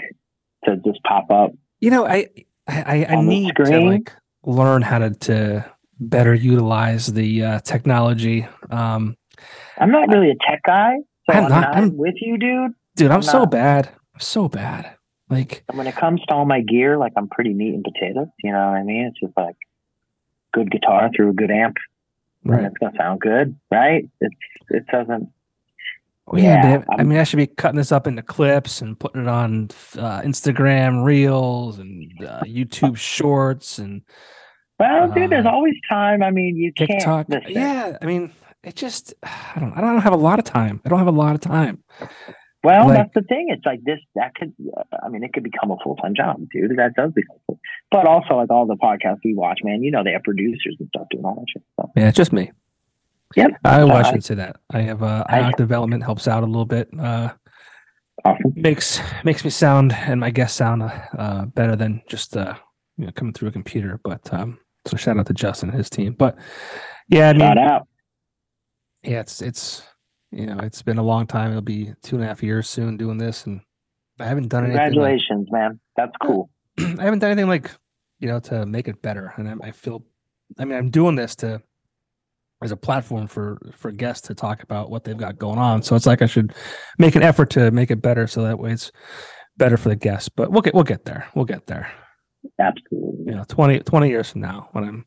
[0.64, 1.52] to just pop up.
[1.80, 2.30] You know, I
[2.68, 4.12] I, I, I On the need to like
[4.44, 5.66] learn how to to
[6.00, 8.48] better utilize the uh, technology.
[8.70, 9.16] Um,
[9.78, 10.96] I'm not really a tech guy,
[11.30, 12.72] so I'm I'm, not- not, I'm- with you, dude.
[12.96, 13.90] dude, I'm, I'm so not- bad.
[14.14, 14.96] I'm so bad.
[15.30, 18.28] Like, And when it comes to all my gear, like I'm pretty meat and potatoes.
[18.44, 19.06] You know what I mean?
[19.08, 19.56] It's just like
[20.54, 21.78] good guitar through a good amp,
[22.44, 22.64] and right?
[22.66, 24.08] it's gonna sound good, right?
[24.22, 24.36] It's
[24.70, 25.30] it doesn't.
[26.28, 29.22] Well, yeah, Yeah, I mean, I should be cutting this up into clips and putting
[29.24, 29.66] it on
[29.98, 34.02] uh, Instagram Reels and uh, YouTube Shorts and
[34.80, 36.24] Well, dude, there's Uh, always time.
[36.24, 37.28] I mean, you TikTok.
[37.28, 37.30] can't.
[37.30, 38.32] Listen, Yeah, I mean,
[38.64, 40.82] it just I don't I don't have a lot of time.
[40.86, 41.84] I don't have a lot of time.
[42.66, 43.48] Well, Like- that's the thing.
[43.50, 44.00] It's like this.
[44.16, 44.54] That could.
[44.76, 46.78] Uh, I mean, it could become a full time job, dude.
[46.78, 47.38] That does become.
[47.48, 47.60] Full.
[47.92, 50.88] But also, like all the podcasts we watch, man, you know, they have producers and
[50.90, 51.64] stuff doing all that shit.
[51.80, 51.92] So.
[51.96, 52.52] Yeah, it's just me.
[53.36, 53.52] Yep.
[53.64, 54.58] I Uh, watch I- and say that.
[54.72, 56.90] I have uh, I- development helps out a little bit.
[57.00, 57.30] Uh,
[58.24, 58.54] Awesome.
[58.56, 62.56] makes makes me sound and my guests sound uh, uh, better than just uh,
[62.98, 64.00] you know coming through a computer.
[64.04, 66.14] But um, So shout out to Justin and his team.
[66.18, 66.38] But
[67.10, 67.88] yeah, I mean, Shout out.
[69.04, 69.86] yeah, it's it's
[70.36, 71.52] you know it's been a long time.
[71.52, 73.62] It'll be two and a half years soon doing this, and
[74.20, 74.78] I haven't done anything.
[74.78, 75.80] Like, Congratulations, man.
[75.96, 76.50] That's cool.
[76.80, 77.72] I haven't done anything like
[78.20, 80.04] you know to make it better, and I, I feel.
[80.60, 81.62] I mean, I'm doing this to
[82.62, 85.82] as a platform for for guests to talk about what they've got going on.
[85.84, 86.54] So it's like I should
[86.98, 88.92] make an effort to make it better, so that way it's
[89.58, 90.30] better for the guests.
[90.30, 91.28] But we'll get we'll get there.
[91.34, 91.92] We'll get there.
[92.60, 93.26] Absolutely.
[93.26, 95.06] You know, 20, 20 years from now when I'm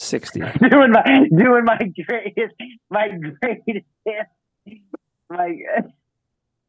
[0.00, 0.40] sixty.
[0.70, 2.54] doing my doing my greatest
[2.90, 3.08] my
[3.42, 3.86] greatest
[5.30, 5.56] my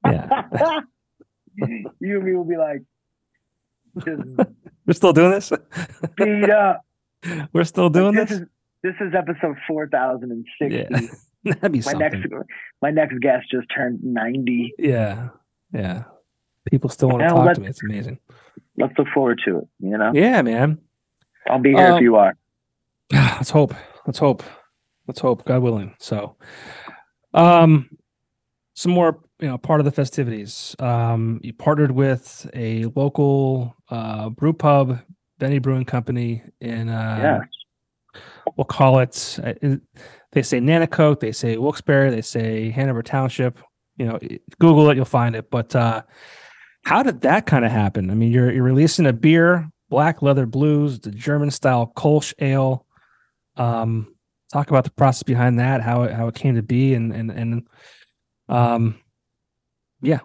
[0.06, 0.42] Yeah.
[2.00, 2.82] you and me will be like
[4.86, 5.52] We're still doing this.
[6.16, 6.82] beat up.
[7.54, 8.40] We're still doing this this.
[8.40, 8.48] is
[8.84, 10.78] this is episode four thousand and sixty.
[11.44, 12.00] Yeah, that'd be My something.
[12.00, 12.28] next
[12.82, 14.74] my next guest just turned ninety.
[14.80, 15.30] Yeah,
[15.74, 16.04] yeah.
[16.70, 17.68] People still want to talk to me.
[17.68, 18.20] It's amazing.
[18.78, 19.68] Let's look forward to it.
[19.80, 20.80] You know, Yeah, man.
[21.50, 22.36] I'll be here Um, if you are.
[23.12, 23.74] Let's hope.
[24.08, 24.42] Let's hope.
[25.08, 25.44] Let's hope.
[25.46, 25.96] God willing.
[26.00, 26.38] So,
[27.34, 27.90] um,
[28.74, 30.76] some more, you know, part of the festivities.
[30.80, 35.00] Um, you partnered with a local uh, brew pub,
[35.40, 37.20] Benny Brewing Company, in uh,
[38.16, 38.22] yeah,
[38.58, 39.40] we'll call it.
[39.44, 39.54] uh,
[40.34, 43.60] They say Nanticoke, they say Wilkes-Barre, they say Hanover Township.
[43.98, 44.20] You know,
[44.60, 45.52] Google it, you'll find it.
[45.52, 46.04] But uh,
[46.86, 48.10] how did that kind of happen?
[48.10, 52.86] I mean, you're you're releasing a beer, Black Leather Blues, the German style Kolsch ale.
[53.58, 54.16] Um,
[54.52, 57.32] talk about the process behind that, how it how it came to be, and and
[57.32, 57.68] and
[58.50, 59.00] um,
[60.02, 60.20] yeah.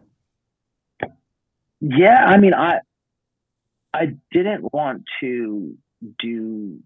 [1.80, 2.24] Yeah.
[2.26, 2.80] I mean, I
[3.94, 5.76] I didn't want to
[6.18, 6.78] do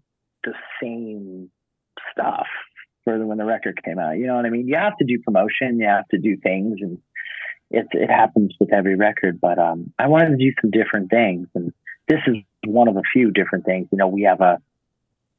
[0.43, 1.49] the same
[2.11, 2.47] stuff
[3.03, 4.17] for when the record came out.
[4.17, 4.67] You know what I mean?
[4.67, 6.99] You have to do promotion, you have to do things, and
[7.69, 9.39] it it happens with every record.
[9.41, 11.73] But um, I wanted to do some different things, and
[12.07, 13.87] this is one of a few different things.
[13.91, 14.61] You know, we have a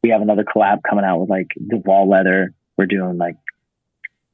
[0.03, 2.55] we have another collab coming out with like Duval Leather.
[2.77, 3.37] We're doing like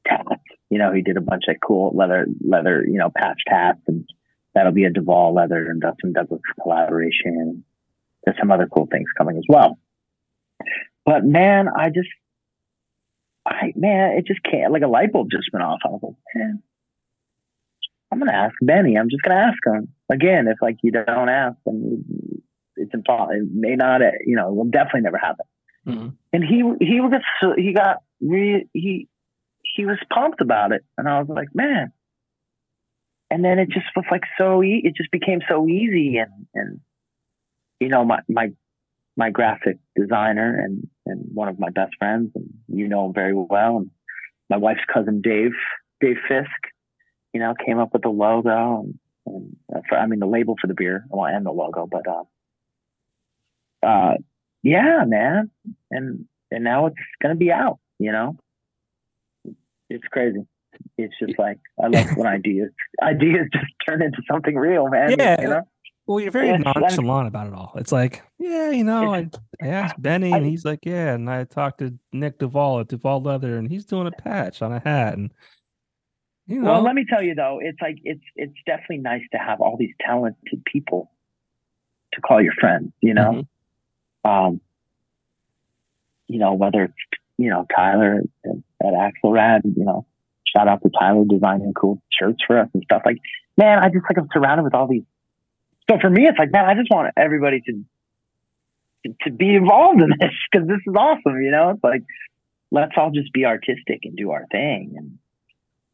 [0.07, 0.27] tats.
[0.69, 4.07] You know, he did a bunch of cool leather leather you know patch tats, and
[4.53, 7.63] that'll be a Duval Leather and Dustin Douglas collaboration.
[8.23, 9.79] There's some other cool things coming as well.
[11.05, 12.09] But man, I just,
[13.45, 14.71] I man, it just can't.
[14.71, 15.79] Like a light bulb just went off.
[15.85, 16.61] I was like, man,
[18.11, 18.97] I'm gonna ask Benny.
[18.97, 20.47] I'm just gonna ask him again.
[20.47, 22.03] If like you don't ask, then
[22.75, 23.35] it's impossible.
[23.35, 24.01] It may not.
[24.25, 25.45] You know, it will definitely never happen.
[25.87, 26.15] Mhm.
[26.33, 27.13] And he he was
[27.57, 29.07] he got re, he
[29.63, 31.91] he was pumped about it, and I was like, man.
[33.31, 34.63] And then it just was like so.
[34.63, 36.79] E- it just became so easy, and and
[37.79, 38.51] you know my my
[39.15, 43.33] my graphic designer and and one of my best friends, and you know him very
[43.33, 43.91] well, and
[44.49, 45.51] my wife's cousin Dave
[46.01, 46.49] Dave Fisk,
[47.33, 50.55] you know, came up with the logo and, and uh, for, I mean the label
[50.59, 52.23] for the beer, well, and the logo, but uh,
[53.85, 54.13] uh,
[54.63, 55.51] yeah, man,
[55.91, 58.37] and and now it's gonna be out, you know.
[59.89, 60.45] It's crazy.
[60.97, 62.69] It's just like I love when ideas
[63.01, 65.15] ideas just turn into something real, man.
[65.17, 65.41] Yeah.
[65.41, 65.67] you know.
[66.05, 67.71] Well, you're very Yeah, nonchalant about it all.
[67.75, 69.29] It's like, yeah, you know, I,
[69.61, 73.21] I asked Benny, and he's like, yeah, and I talked to Nick Duvall at Duvall
[73.21, 75.31] Leather, and he's doing a patch on a hat, and
[76.47, 79.37] you know, Well, let me tell you though, it's like it's it's definitely nice to
[79.37, 81.11] have all these talented people
[82.13, 82.91] to call your friends.
[83.01, 83.41] You know, mm-hmm.
[84.23, 84.61] Um,
[86.27, 86.93] you know whether
[87.37, 88.51] you know Tyler at,
[88.85, 90.05] at Axelrad, you know,
[90.55, 93.01] shout out to Tyler designing cool shirts for us and stuff.
[93.05, 93.17] Like,
[93.57, 95.03] man, I just like I'm surrounded with all these.
[95.89, 97.83] So for me, it's like, man, I just want everybody to
[99.05, 101.41] to, to be involved in this because this is awesome.
[101.41, 102.03] You know, it's like
[102.71, 105.17] let's all just be artistic and do our thing and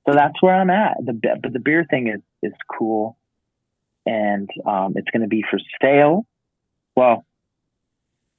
[0.07, 0.97] so that's where I'm at.
[1.03, 3.17] The but the beer thing is is cool,
[4.05, 6.25] and um, it's going to be for sale.
[6.95, 7.25] Well,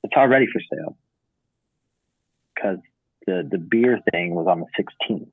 [0.07, 0.97] it's already for sale
[2.55, 2.79] because
[3.27, 5.27] the the beer thing was on the 16th.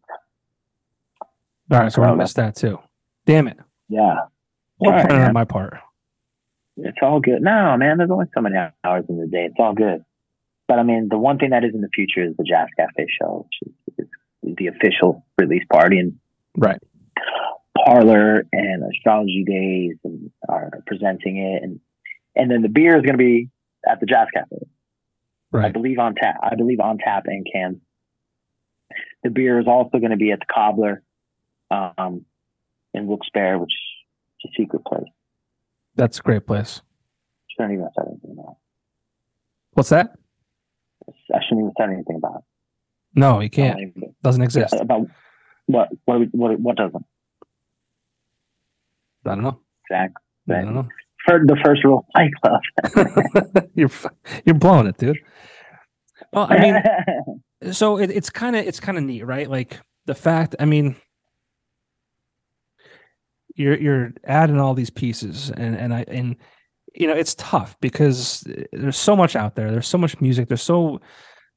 [1.71, 2.79] all right, so I Well, missed that too.
[3.25, 3.57] Damn it!
[3.87, 4.15] Yeah,
[4.77, 5.77] What right, on my part?
[6.77, 7.41] it's all good.
[7.41, 9.45] No, man, there's only so many hours in the day.
[9.45, 10.03] It's all good.
[10.67, 13.05] But I mean, the one thing that is in the future is the Jazz Cafe
[13.21, 14.05] show, which is,
[14.49, 16.13] is the official release party, and
[16.57, 16.81] Right.
[17.85, 21.79] Parlor and Astrology Days and are presenting it, and
[22.35, 23.49] and then the beer is going to be
[23.89, 24.55] at the Jazz Cafe.
[25.65, 26.35] I believe on tap.
[26.41, 27.77] I believe on tap and cans.
[29.23, 31.03] The beer is also going to be at the Cobbler,
[31.71, 32.25] um,
[32.93, 33.71] in Wilkes-Barre, which
[34.43, 35.07] is a secret place.
[35.95, 36.81] That's a great place.
[37.55, 38.57] Shouldn't even say anything about.
[39.73, 40.15] What's that?
[41.07, 42.37] I shouldn't even say anything about.
[42.37, 42.43] It.
[43.19, 43.79] No, you can't.
[43.79, 44.73] even- Doesn't exist.
[44.79, 45.07] About
[45.67, 45.89] what?
[46.05, 46.21] What?
[46.31, 46.59] What?
[46.59, 47.05] What doesn't?
[49.25, 49.59] I don't know.
[49.89, 50.21] Exactly.
[50.55, 50.87] I don't know.
[51.25, 53.69] For the first rule, Fight Club.
[53.75, 53.89] you're
[54.45, 55.19] you're blowing it, dude.
[56.31, 59.49] Well, I mean, so it, it's kind of it's kind of neat, right?
[59.49, 60.95] Like the fact, I mean,
[63.55, 66.35] you're you're adding all these pieces, and and I and
[66.93, 69.71] you know it's tough because there's so much out there.
[69.71, 70.47] There's so much music.
[70.47, 70.99] There's so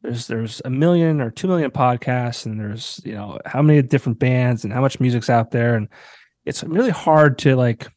[0.03, 4.19] there's there's a million or two million podcasts, and there's you know how many different
[4.19, 5.89] bands and how much music's out there, and
[6.45, 7.89] it's really hard to like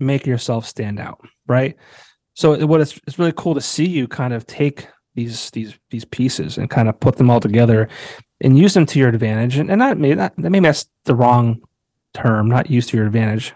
[0.00, 1.76] make yourself stand out, right?
[2.34, 6.04] So what it's it's really cool to see you kind of take these these these
[6.04, 7.88] pieces and kind of put them all together
[8.40, 9.56] and use them to your advantage.
[9.56, 11.60] And, and that maybe that maybe that's the wrong
[12.14, 13.54] term, not use to your advantage,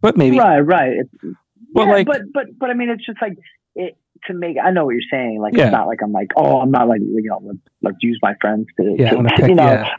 [0.00, 0.92] but maybe right, right.
[0.98, 1.36] It's,
[1.72, 3.38] But yeah, like- but but but I mean, it's just like
[3.74, 4.56] it to make.
[4.62, 5.40] I know what you're saying.
[5.40, 5.66] Like Yeah.
[5.66, 8.66] it's not like I'm like, oh, I'm not like you know, let's use my friends
[8.78, 9.64] to, yeah, to pick, you know.
[9.64, 9.94] yeah,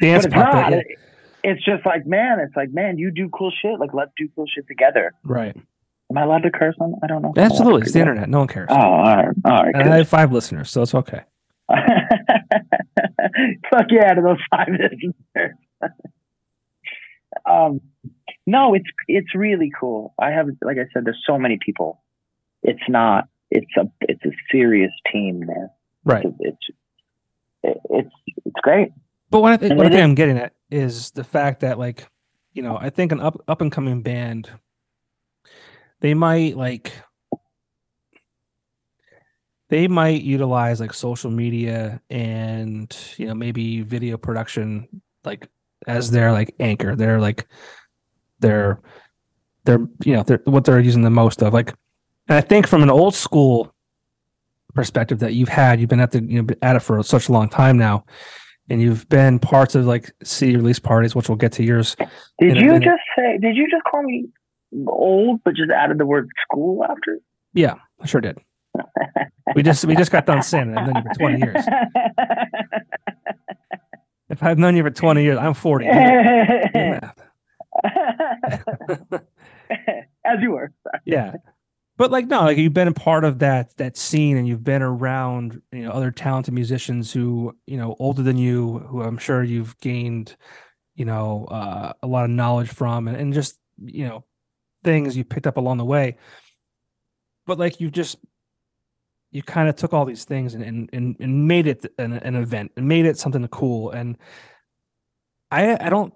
[0.00, 0.72] dance but it's puppet, not.
[0.72, 0.86] It-
[1.46, 3.78] It's just like, man, it's like, man, you do cool shit.
[3.78, 5.12] Like, let's do cool shit together.
[5.22, 5.54] right?
[6.10, 6.94] Am I allowed to curse on?
[7.02, 7.32] I don't know.
[7.34, 8.28] if I'm allowed to Absolutely, it's the internet.
[8.28, 8.68] No one cares.
[8.70, 9.74] Oh, all right, all right.
[9.74, 11.20] and I have five listeners, so it's okay.
[13.70, 15.56] Fuck yeah to those five listeners.
[17.48, 17.80] um,
[18.46, 20.14] no, it's it's really cool.
[20.18, 22.02] I have, like I said, there's so many people.
[22.62, 23.28] It's not.
[23.50, 25.70] It's a it's a serious team, man.
[26.04, 26.26] Right.
[26.40, 26.58] It's
[27.62, 28.10] it's it's,
[28.44, 28.88] it's great.
[29.34, 32.06] But what I think, what I think I'm getting at is the fact that, like,
[32.52, 34.48] you know, I think an up up and coming band,
[35.98, 36.92] they might like,
[39.70, 45.48] they might utilize like social media and you know maybe video production like
[45.88, 46.94] as their like anchor.
[46.94, 47.48] They're like,
[48.38, 48.78] they're,
[49.64, 51.52] they're you know they're what they're using the most of.
[51.52, 51.74] Like,
[52.28, 53.74] and I think from an old school
[54.74, 57.28] perspective that you've had, you've been at the you know been at it for such
[57.28, 58.04] a long time now
[58.68, 61.96] and you've been parts of like city release parties, which we'll get to yours.
[62.38, 63.38] Did you just say?
[63.38, 64.26] Did you just call me
[64.86, 67.20] old, but just added the word school after?
[67.52, 68.38] Yeah, I sure did.
[69.54, 70.78] We just we just got done saying it.
[70.78, 71.64] I've known you for twenty years.
[74.30, 75.84] If I've known you for twenty years, I'm forty.
[75.84, 77.20] Do the math.
[80.24, 80.72] As you were.
[81.04, 81.34] yeah,
[81.96, 84.82] but like no, like you've been a part of that that scene, and you've been
[84.82, 89.42] around you know other talented musicians who you know older than you, who I'm sure
[89.42, 90.36] you've gained
[90.96, 94.24] you know uh, a lot of knowledge from, and, and just you know
[94.82, 96.16] things you picked up along the way.
[97.46, 98.18] But like you just
[99.34, 102.36] you kind of took all these things and and, and, and made it an, an
[102.36, 104.16] event and made it something cool and
[105.50, 106.14] i i don't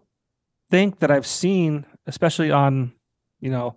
[0.71, 2.93] think that i've seen especially on
[3.41, 3.77] you know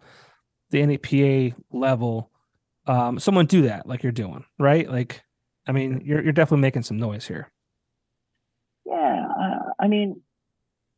[0.72, 2.32] the NEPA level
[2.88, 5.22] um someone do that like you're doing right like
[5.68, 7.52] i mean you're you're definitely making some noise here
[8.86, 10.22] Yeah, uh, I mean,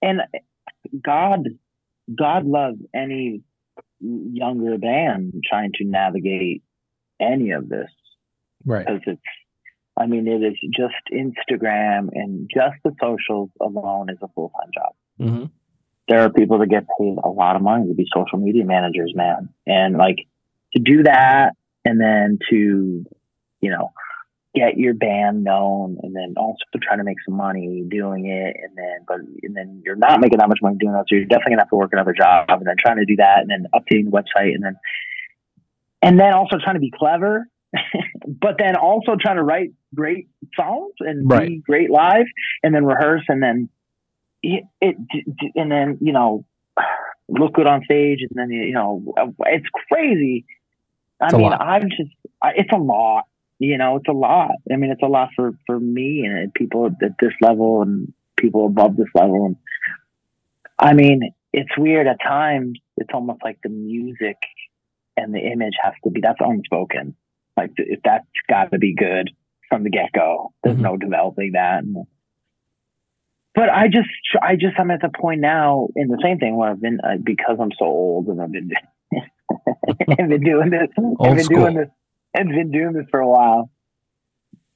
[0.01, 0.21] and
[1.03, 1.47] God,
[2.17, 3.41] God loves any
[3.99, 6.63] younger band trying to navigate
[7.19, 7.89] any of this
[8.65, 9.21] right because it's.
[9.95, 14.71] I mean, it is just Instagram and just the socials alone is a full time
[14.73, 14.93] job.
[15.19, 15.45] mm-hmm.
[16.07, 19.13] There are people that get paid a lot of money to be social media managers,
[19.15, 19.49] man.
[19.65, 20.27] And like
[20.75, 21.51] to do that
[21.85, 23.05] and then to,
[23.61, 23.91] you know,
[24.55, 28.77] get your band known and then also trying to make some money doing it and
[28.77, 31.05] then but and then you're not making that much money doing that.
[31.09, 33.39] So you're definitely gonna have to work another job and then trying to do that
[33.39, 34.75] and then updating the website and then
[36.01, 37.47] and then also trying to be clever,
[38.27, 42.25] but then also trying to write great songs and be great live
[42.61, 43.69] and then rehearse and then
[44.43, 44.97] it, it
[45.55, 46.45] and then you know
[47.29, 49.13] look good on stage and then you know
[49.47, 50.45] it's crazy.
[51.21, 53.23] I It's mean i'm just I, it's a lot
[53.59, 54.51] you know it's a lot.
[54.71, 58.65] I mean it's a lot for for me and people at this level and people
[58.67, 59.45] above this level.
[59.47, 59.55] And
[60.79, 64.37] i mean it's weird at times it's almost like the music
[65.17, 67.15] and the image has to be that's unspoken.
[67.55, 69.29] Like if that's got to be good
[69.69, 70.81] from the get-go there's Mhm.
[70.81, 71.83] no developing that.
[71.83, 72.05] And,
[73.55, 74.09] but I just,
[74.41, 77.17] I just, I'm at the point now in the same thing where I've been uh,
[77.23, 78.71] because I'm so old and I've been,
[80.09, 80.89] I've been doing this,
[81.21, 81.59] I've been school.
[81.59, 81.89] doing this,
[82.35, 83.69] I've been doing this for a while.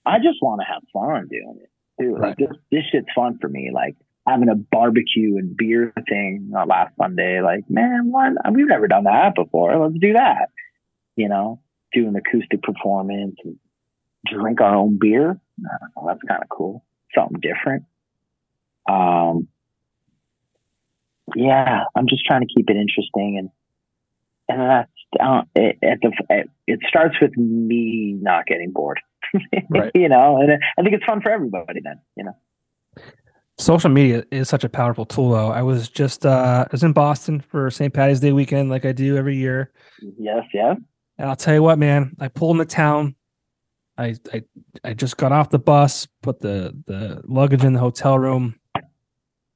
[0.06, 2.14] I just want to have fun doing it too.
[2.14, 2.30] Right.
[2.30, 3.72] Like this, this shit's fun for me.
[3.74, 3.96] Like
[4.28, 7.42] having a barbecue and beer thing uh, last Sunday.
[7.42, 8.34] Like, man, what?
[8.54, 9.78] We've never done that before.
[9.78, 10.50] Let's do that.
[11.16, 11.62] You know,
[11.94, 13.58] do an acoustic performance and
[14.26, 15.40] drink our own beer.
[15.58, 16.84] Know, that's kind of cool.
[17.16, 17.86] Something different.
[18.88, 19.48] Um,
[21.36, 23.50] yeah, I'm just trying to keep it interesting and
[24.50, 29.00] and that's uh, it, at the it, it starts with me not getting bored.
[29.70, 29.92] Right.
[29.94, 33.04] you know, and I think it's fun for everybody then, you know.
[33.60, 36.94] social media is such a powerful tool though i was just uh i was in
[36.94, 39.72] boston for st patty's day weekend like i do every year
[40.20, 40.76] Yes, yeah.
[41.18, 43.16] And I'll tell you what, man, I pulled into town
[43.98, 44.44] I, I
[44.84, 48.56] I just got off the bus, put the the luggage in the hotel room,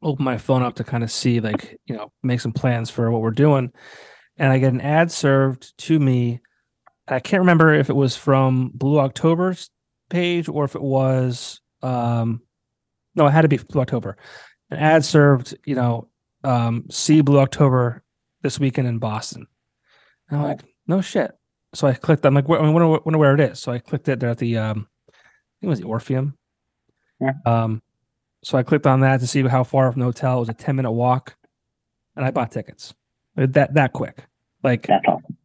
[0.01, 3.09] open my phone up to kind of see like you know make some plans for
[3.11, 3.71] what we're doing,
[4.37, 6.41] and I get an ad served to me.
[7.07, 9.69] I can't remember if it was from Blue October's
[10.09, 12.41] page or if it was um
[13.15, 14.17] no, it had to be Blue October.
[14.69, 16.07] An ad served, you know,
[16.43, 18.03] um, see Blue October
[18.41, 19.47] this weekend in Boston.
[20.29, 21.31] And I'm like, no shit.
[21.73, 22.25] So I clicked.
[22.25, 23.59] I'm like, I wonder, wonder where it is.
[23.59, 24.19] So I clicked it.
[24.19, 26.37] They're at the, um, I think it was the Orpheum.
[27.19, 27.33] Yeah.
[27.45, 27.81] Um,
[28.43, 30.37] so I clicked on that to see how far from the hotel.
[30.37, 31.35] It was a 10 minute walk,
[32.15, 32.93] and I bought tickets.
[33.35, 34.25] That that quick.
[34.63, 35.37] Like, That's awesome.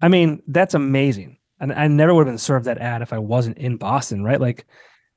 [0.00, 1.38] I mean, that's amazing.
[1.60, 4.40] And I never would have been served that ad if I wasn't in Boston, right?
[4.40, 4.66] Like,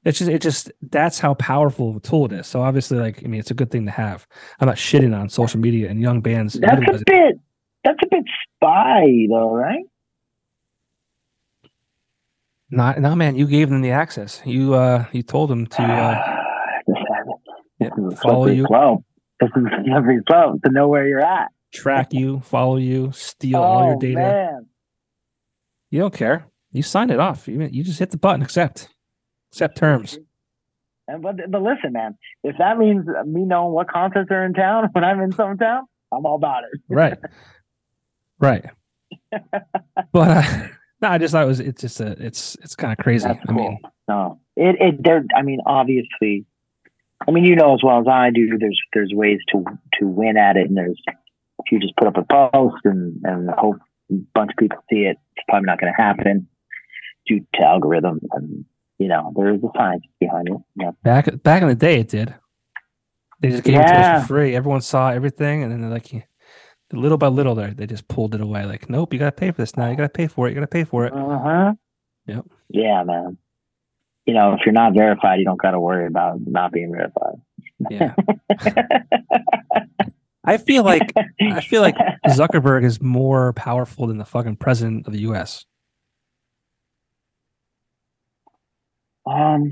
[0.05, 2.47] it's just, it just, that's how powerful of a tool it is.
[2.47, 4.25] So obviously, like, I mean, it's a good thing to have.
[4.59, 6.53] I'm not shitting on social media and young bands.
[6.53, 7.39] That's a bit.
[7.83, 8.23] That's a bit
[8.55, 9.83] spy, though, right?
[12.69, 13.35] Not, no, man.
[13.35, 14.41] You gave them the access.
[14.45, 16.35] You, uh, you told them to, uh,
[17.95, 19.03] this yeah, is a follow you, slope.
[19.39, 21.49] This is slippery slope to know where you're at.
[21.73, 24.15] track you, follow you, steal all your Oh, data.
[24.19, 24.65] man.
[25.91, 26.45] You don't care.
[26.71, 27.47] You sign it off.
[27.47, 28.89] You, you just hit the button, accept,
[29.51, 30.19] accept terms.
[31.07, 34.89] And, but, but listen, man, if that means me knowing what concerts are in town
[34.91, 36.79] when I'm in some town, I'm all about it.
[36.89, 37.17] right
[38.39, 38.65] right
[40.11, 40.43] but uh,
[41.01, 43.39] no i just thought it was it's just a it's it's kind of crazy That's
[43.49, 45.23] i mean No, it it there.
[45.35, 46.45] I mean, obviously,
[47.29, 48.57] I mean, you know as well as I do.
[48.59, 49.63] There's there's ways to
[49.99, 53.49] to win at it, and there's if you just put up a post and and
[53.51, 53.77] hope
[54.11, 56.47] a bunch of people see it, it's probably not going to happen
[57.27, 58.65] due to algorithms and
[58.97, 60.57] you know there is a science behind it.
[60.75, 62.33] Yeah, back back in the day it did
[63.39, 66.27] they just gave it to us for free everyone saw everything and then they're like
[66.91, 69.61] little by little there they just pulled it away like nope you gotta pay for
[69.61, 71.73] this now you gotta pay for it you gotta pay for it uh huh.
[72.29, 72.45] Yep.
[72.69, 73.37] Yeah, man.
[74.29, 77.41] You know, if you're not verified, you don't got to worry about not being verified.
[77.89, 78.13] yeah
[80.45, 81.01] i feel like
[81.41, 81.95] i feel like
[82.27, 85.65] zuckerberg is more powerful than the fucking president of the us
[89.25, 89.69] um,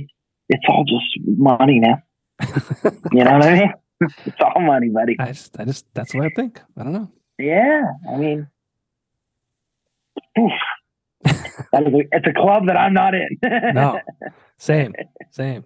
[0.50, 1.06] it's all just
[1.38, 1.98] money now.
[3.12, 3.74] You know what I mean?
[4.26, 5.16] It's all money, buddy.
[5.20, 8.48] i just i just that's what i think i don't know Yeah, I mean,
[10.36, 13.28] that is a, it's a club that I'm not in.
[13.74, 14.00] no
[14.58, 14.94] same
[15.32, 15.64] same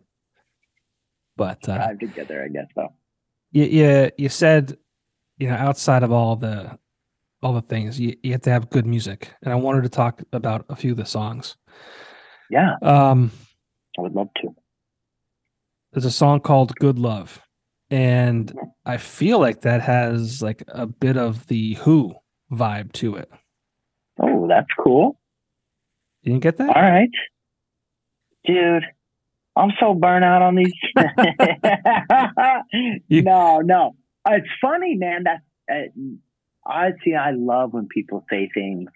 [1.37, 2.67] but uh Time to get there, I guess.
[2.75, 2.93] Though.
[3.51, 4.77] you, you you said
[5.37, 6.77] you know outside of all the
[7.41, 10.21] all the things you, you have to have good music and i wanted to talk
[10.33, 11.55] about a few of the songs
[12.51, 13.31] Yeah, um
[13.97, 14.53] I would love to.
[15.91, 17.41] there's a song called good love
[17.89, 18.53] and
[18.85, 22.13] i feel like that has like a bit of the who
[22.51, 23.29] vibe to it
[24.19, 25.17] Oh, that's cool.
[26.21, 27.09] you didn't get that All right,
[28.45, 28.83] dude.
[29.55, 30.71] I'm so burnt out on these.
[33.09, 33.95] You- no, no.
[34.29, 35.23] It's funny, man.
[35.25, 35.89] That uh,
[36.65, 37.15] I see.
[37.15, 38.89] I love when people say things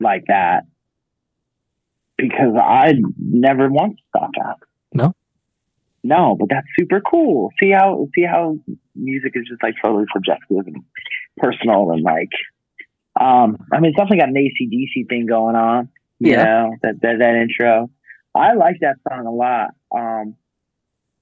[0.00, 0.64] like that
[2.18, 4.56] because I never once thought that.
[4.92, 5.14] No?
[6.04, 7.50] No, but that's super cool.
[7.60, 8.56] See how see how
[8.94, 10.82] music is just like totally subjective and
[11.38, 12.28] personal and like
[13.20, 15.88] um I mean it's definitely got an ACDC thing going on.
[16.18, 16.44] You Yeah.
[16.44, 17.88] know, that, that that intro.
[18.34, 19.70] I like that song a lot.
[19.94, 20.36] Um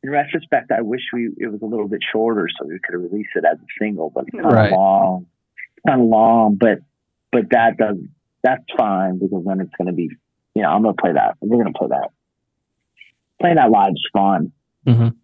[0.02, 3.02] in retrospect, I wish we it was a little bit shorter so we could have
[3.02, 4.72] released it as a single, but it's kind Right.
[4.72, 5.26] of long.
[5.76, 6.78] It's kind of long, but
[7.32, 7.96] but that does
[8.42, 10.08] that's fine because then it's gonna be
[10.54, 11.36] you know, I'm gonna play that.
[11.40, 12.10] We're gonna play that.
[13.40, 14.52] Playing that live is fun.
[14.86, 15.14] Mhm.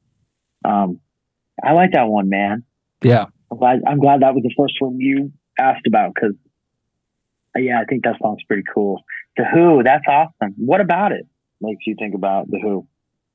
[0.64, 1.01] Um
[1.62, 2.64] I like that one, man.
[3.03, 6.35] yeah I'm glad, I'm glad that was the first one you asked about because,
[7.57, 9.03] yeah, I think that song's pretty cool.
[9.37, 10.55] The Who, that's awesome.
[10.59, 11.27] What about it
[11.61, 12.87] makes you think about The Who?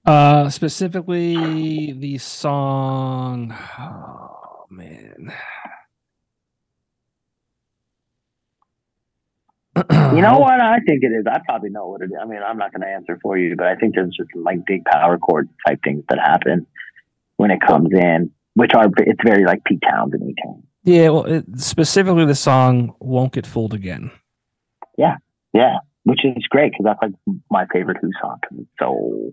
[0.05, 5.31] uh specifically the song oh man
[10.13, 11.25] You know what I think it is?
[11.25, 12.11] I probably know what it is.
[12.21, 14.65] I mean, I'm not going to answer for you, but I think there's just like
[14.65, 16.67] big power chord type things that happen
[17.37, 20.63] when it comes in, which are, it's very like Pete Townshend tone.
[20.83, 24.11] Yeah, well, it, specifically the song "Won't Get Fooled Again."
[24.97, 25.17] Yeah,
[25.53, 27.13] yeah, which is great because that's like
[27.49, 29.31] my favorite Who song 'cause it's so,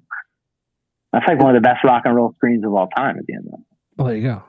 [1.13, 3.35] that's like one of the best rock and roll screens of all time at the
[3.35, 3.67] end of it.
[3.97, 4.43] Well, there you go.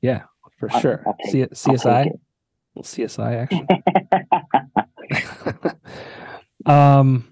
[0.00, 0.22] Yeah,
[0.58, 1.02] for I'll- sure.
[1.06, 2.10] I'll C- CSI,
[2.78, 3.66] CSI action.
[3.70, 5.76] it.
[6.66, 7.24] um,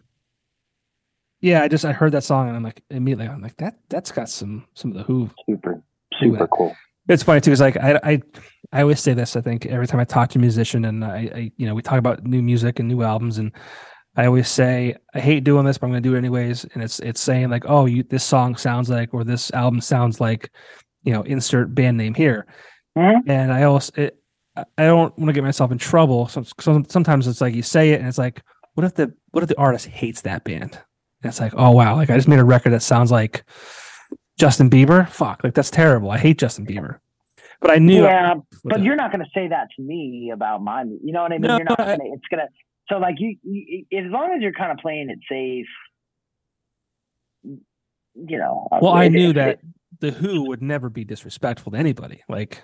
[1.41, 4.13] yeah, I just I heard that song and I'm like immediately I'm like that that's
[4.13, 5.31] got some some of the Who.
[5.49, 5.83] super,
[6.21, 6.77] super cool.
[7.11, 7.53] It's funny too.
[7.53, 8.23] It's like I I
[8.73, 9.37] I always say this.
[9.37, 11.83] I think every time I talk to a musician and I, I you know we
[11.83, 13.53] talk about new music and new albums and
[14.17, 16.65] I always say I hate doing this, but I'm going to do it anyways.
[16.75, 20.21] And it's it's saying like, oh, you this song sounds like, or this album sounds
[20.21, 20.51] like,
[21.05, 22.47] you know, insert band name here.
[22.97, 23.23] Mhm.
[23.27, 24.17] And I also it,
[24.57, 26.27] I don't want to get myself in trouble.
[26.29, 28.43] So, so sometimes it's like you say it, and it's like,
[28.75, 30.79] what if the what if the artist hates that band?
[31.23, 33.45] And it's like, oh wow, like I just made a record that sounds like
[34.41, 35.09] Justin Bieber.
[35.09, 36.11] Fuck, like that's terrible.
[36.11, 36.99] I hate Justin Bieber.
[37.61, 38.03] But I knew.
[38.03, 40.83] Yeah, with but you're not going to say that to me about my.
[40.83, 41.43] You know what I mean?
[41.43, 41.79] No, you're not.
[41.79, 42.49] Gonna, it's gonna.
[42.89, 45.67] So like you, you, as long as you're kind of playing it safe,
[48.15, 48.67] you know.
[48.81, 49.61] well, I knew it- that it-
[50.01, 52.23] the Who would never be disrespectful to anybody.
[52.29, 52.63] Like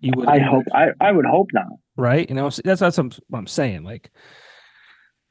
[0.00, 0.26] you would.
[0.28, 0.64] I hope.
[0.74, 1.66] I, I would hope not.
[1.96, 2.28] right?
[2.28, 3.84] You know, that's that's what I'm saying.
[3.84, 4.10] Like,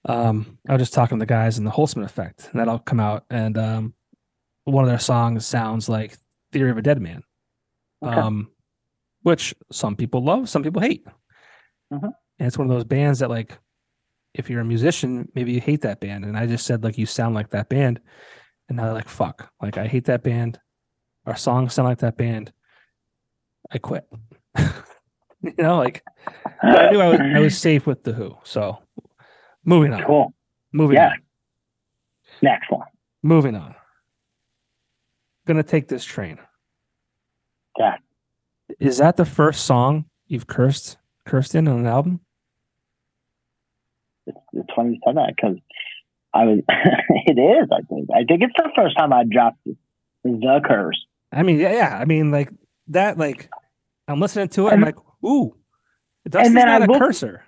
[0.08, 3.02] um, I was just talking to the guys in the Holtzman Effect, and that'll come
[3.02, 3.94] out, and um,
[4.66, 6.18] one of their songs sounds like
[6.52, 7.24] "Theory of a Dead Man,"
[8.04, 8.16] Okay.
[8.16, 8.52] um,
[9.24, 11.06] which some people love, some people hate,
[11.92, 12.04] Mhm.
[12.40, 13.58] and it's one of those bands that, like,
[14.34, 17.06] if you're a musician, maybe you hate that band, and I just said like you
[17.06, 18.00] sound like that band,
[18.70, 20.60] and now they're like, "Fuck!" Like I hate that band.
[21.26, 22.52] Our songs sound like that band.
[23.72, 24.06] I quit.
[25.42, 26.04] you know, like
[26.64, 28.38] I knew I was, I was safe with the Who.
[28.44, 28.80] So
[29.66, 30.04] moving on.
[30.04, 30.34] cool.
[30.74, 31.10] Moving Yeah.
[31.12, 31.22] on.
[32.42, 32.88] Next one.
[33.24, 33.76] Moving on.
[35.52, 36.40] Gonna take this train.
[37.78, 37.98] Yeah.
[38.80, 40.96] Is that the first song you've cursed
[41.26, 42.22] cursed in on an album?
[44.28, 45.58] It's, it's funny you said that because
[46.34, 46.60] I was.
[46.70, 47.68] it is.
[47.70, 48.08] I think.
[48.16, 49.58] I think it's the first time I dropped
[50.24, 51.06] the curse.
[51.34, 51.98] I mean, yeah, yeah.
[52.00, 52.50] I mean, like
[52.88, 53.18] that.
[53.18, 53.50] Like
[54.08, 54.72] I'm listening to it.
[54.72, 54.96] I'm like,
[55.26, 55.54] ooh,
[56.30, 57.44] Dustin's And then not I a looked- cursor.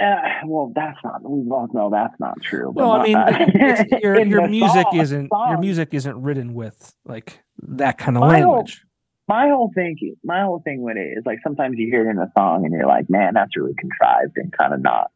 [0.00, 1.28] Uh, well, that's not.
[1.28, 2.72] We both know that's not true.
[2.74, 7.40] but Well, I mean, your your music song- isn't your music isn't written with like
[7.62, 8.84] that kind of My whole- language.
[9.26, 12.18] My whole thing, my whole thing with it is like sometimes you hear it in
[12.18, 15.10] a song and you're like, man, that's really contrived and kind of not.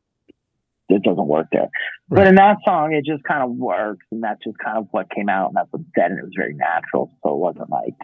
[0.90, 1.68] It doesn't work there.
[2.10, 5.08] But in that song, it just kind of works, and that's just kind of what
[5.08, 7.10] came out, and that's what said, and it was very natural.
[7.22, 7.94] So it wasn't like,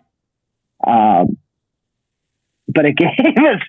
[0.86, 1.36] um,
[2.68, 3.60] but it gave us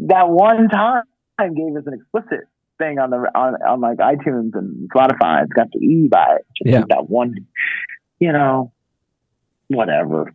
[0.00, 1.02] that one time
[1.38, 2.40] gave us an explicit
[2.78, 5.42] thing on the on on like iTunes and Spotify.
[5.44, 6.46] It's got the E by it.
[6.56, 6.84] Just Yeah.
[6.88, 7.34] that one,
[8.18, 8.72] you know,
[9.68, 10.32] whatever.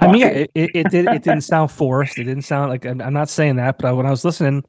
[0.00, 0.50] I mean, yeah, it.
[0.54, 1.06] it, it, it did.
[1.08, 2.18] It didn't sound forced.
[2.18, 2.86] It didn't sound like.
[2.86, 4.64] I'm, I'm not saying that, but I, when I was listening,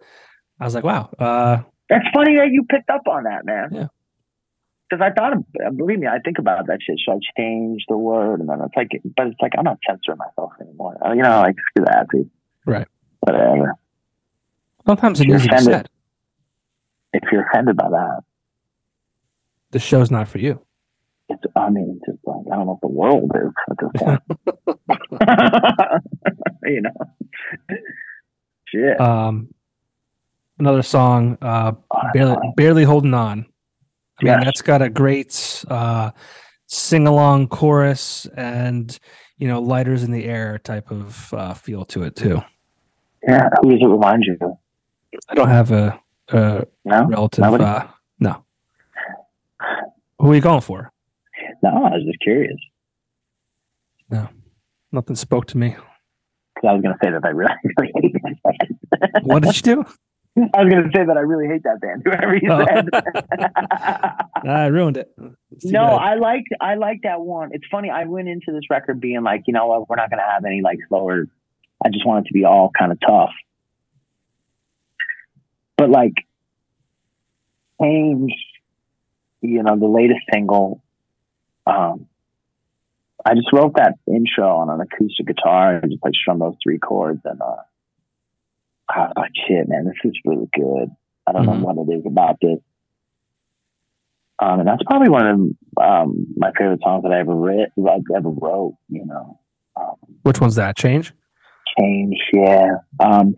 [0.60, 3.70] I was like, "Wow, uh, That's funny that you picked up on that, man.
[3.72, 3.88] Yeah.
[4.90, 5.38] Because I thought,
[5.78, 7.00] believe me, I think about that shit.
[7.00, 8.40] Should I change the word?
[8.40, 10.96] And then it's like, but it's like I'm not censoring myself anymore.
[11.16, 12.30] You know, like screw that, dude.
[12.66, 12.88] Right.
[13.22, 13.74] Whatever.
[14.86, 15.90] Sometimes it You're needs to be offended.
[17.14, 18.22] If you're offended by that,
[19.72, 20.62] The show's not for you."
[21.30, 21.42] it's.
[21.56, 24.22] I mean, it's just like I don't know what the world is at this point.
[26.66, 26.92] you know.
[28.68, 29.00] Shit.
[29.00, 29.54] Um,
[30.60, 33.46] another song, uh, Oh, barely, barely holding on.
[34.22, 34.44] I mean, Yes.
[34.46, 36.12] that's got a great uh,
[36.68, 38.98] sing along chorus and
[39.38, 42.42] you know lighters in the air type of uh, feel to it too.
[43.28, 43.50] Yeah.
[43.62, 44.58] Who does it remind you of?
[45.30, 46.00] I don't have a,
[46.30, 47.06] a No.
[47.08, 47.44] relative.
[47.44, 47.88] Uh,
[48.20, 48.44] no.
[50.20, 50.92] Who are you going for?
[51.64, 51.70] No.
[51.70, 52.58] I was just curious
[54.10, 54.30] No,
[54.92, 55.70] Nothing spoke to me.
[56.56, 59.26] because I was going to say that I really, really hate that band.
[59.26, 59.86] What did you do?
[60.54, 62.02] I was going to say that I really hate that band.
[62.06, 62.66] Whoever you Oh.
[62.66, 62.90] said.
[64.48, 65.12] I ruined it.
[65.18, 65.98] No, bad.
[65.98, 67.50] I like I like that one.
[67.54, 67.90] It's funny.
[67.90, 70.44] I went into this record being like, you know what, we're not going to have
[70.46, 71.28] any like slower.
[71.84, 73.32] I just want it to be all kind of tough.
[75.86, 76.14] But like,
[77.82, 78.34] change.
[79.42, 80.82] You know, the latest single.
[81.68, 82.08] Um,
[83.24, 86.80] I just wrote that intro on an acoustic guitar and just like strum those three
[86.80, 87.56] chords and uh,
[88.88, 90.90] I was like, shit, man, this is really good.
[91.28, 91.60] I don't Mhm.
[91.60, 92.60] know what it is about this.
[94.40, 95.40] Um, and that's probably one of
[95.84, 98.78] um, my favorite songs that I ever read, like ever wrote.
[98.90, 99.40] You know,
[99.76, 100.76] um, Which one's that?
[100.78, 101.14] Change?
[101.80, 102.78] change, yeah.
[103.00, 103.36] Um,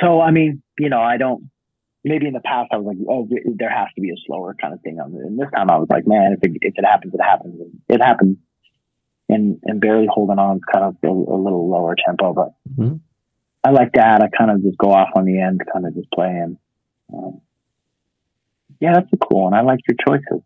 [0.00, 1.50] so I mean, you know, I don't.
[2.02, 4.72] Maybe in the past I was like, oh, there has to be a slower kind
[4.72, 5.12] of thing on.
[5.14, 7.60] And this time I was like, man, if it, if it happens, it happens.
[7.90, 8.38] It happened.
[9.28, 13.00] And and barely holding on is kind of a, a little lower tempo, but Mhm.
[13.62, 14.22] I like that.
[14.22, 16.56] I kind of just go off on the end, kind of just playing.
[17.12, 17.42] Um,
[18.80, 19.52] yeah, that's a cool one.
[19.54, 20.42] I like your choices.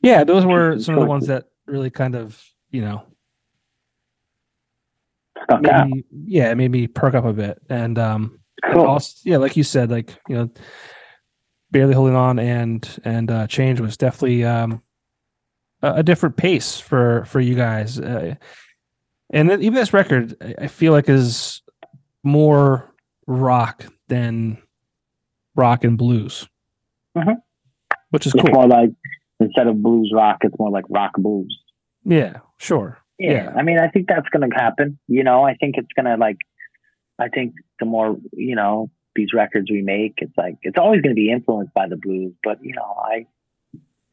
[0.00, 3.02] Yeah, those were Choices, some of the ones that really kind of, you know,
[5.44, 5.88] Stuck made out.
[6.24, 7.60] yeah, it made me perk up a bit.
[7.68, 8.38] And um
[8.72, 8.86] Cool.
[8.86, 10.50] also, yeah, like you said, like, you know,
[11.70, 14.82] barely holding on and and uh change was definitely um
[15.82, 18.00] a, a different pace for for you guys.
[18.00, 18.34] Uh,
[19.30, 21.62] and then even this record I- I feel like is
[22.22, 22.92] more
[23.26, 24.58] rock than
[25.54, 26.48] rock and blues,
[27.16, 27.36] Mhm.
[28.10, 28.52] which is It's cool.
[28.54, 28.90] more like
[29.40, 31.56] instead of blues rock, it's more like rock blues.
[32.04, 32.98] Yeah, sure.
[33.18, 33.44] Yeah.
[33.44, 33.52] Yeah.
[33.56, 34.98] I mean, I think that's going to happen.
[35.08, 36.38] You know, I think it's going to like,
[37.18, 41.14] I think the more, you know, these records we make, it's like, it's always going
[41.14, 42.34] to be influenced by the blues.
[42.44, 43.26] But, you know, I,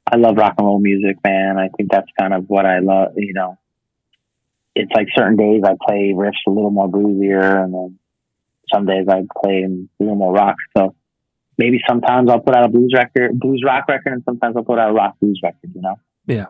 [0.09, 1.57] I love rock and roll music, man.
[1.57, 3.57] I think that's kind of what I love, you know.
[4.75, 7.99] It's like certain days I play riffs a little more bluesier, and then
[8.73, 10.55] some days I play a little more rock.
[10.75, 10.95] So
[11.57, 14.79] maybe sometimes I'll put out a blues record, blues rock record, and sometimes I'll put
[14.79, 15.95] out a rock blues record, you know?
[16.25, 16.45] Yeah.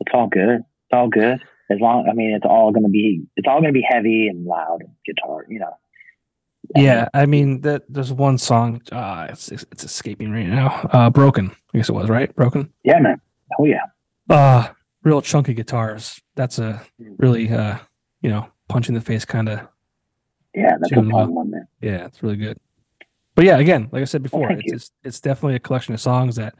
[0.00, 0.64] It's all good.
[0.94, 1.40] All good.
[1.70, 4.28] As long, I mean, it's all going to be, it's all going to be heavy
[4.28, 5.76] and loud and guitar, you know?
[6.76, 8.80] Yeah, I mean that there's one song.
[8.90, 10.88] Uh, it's it's escaping right now.
[10.92, 11.50] Uh, broken.
[11.72, 12.34] I guess it was right.
[12.34, 12.72] Broken.
[12.82, 13.20] Yeah, man.
[13.58, 13.82] Oh, yeah.
[14.30, 14.68] Uh
[15.02, 16.20] real chunky guitars.
[16.34, 16.80] That's a
[17.18, 17.78] really uh
[18.22, 19.60] you know punch in the face kind of.
[20.54, 21.28] Yeah, that's a fun up.
[21.28, 21.68] one, man.
[21.82, 22.56] Yeah, it's really good.
[23.34, 26.36] But yeah, again, like I said before, it's, it's it's definitely a collection of songs
[26.36, 26.54] that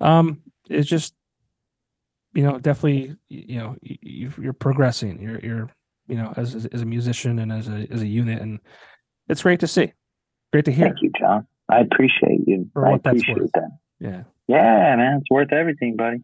[0.00, 1.14] um it's just
[2.34, 5.20] you know definitely you know y- y- you're progressing.
[5.22, 5.70] You're you're
[6.06, 8.60] you know as as a musician and as a as a unit, and
[9.28, 9.92] it's great to see.
[10.52, 10.86] Great to hear.
[10.86, 11.46] Thank you, John.
[11.68, 12.68] I appreciate you.
[12.72, 13.70] For I appreciate that.
[13.98, 14.22] Yeah.
[14.46, 15.18] Yeah, man.
[15.20, 16.18] It's worth everything, buddy.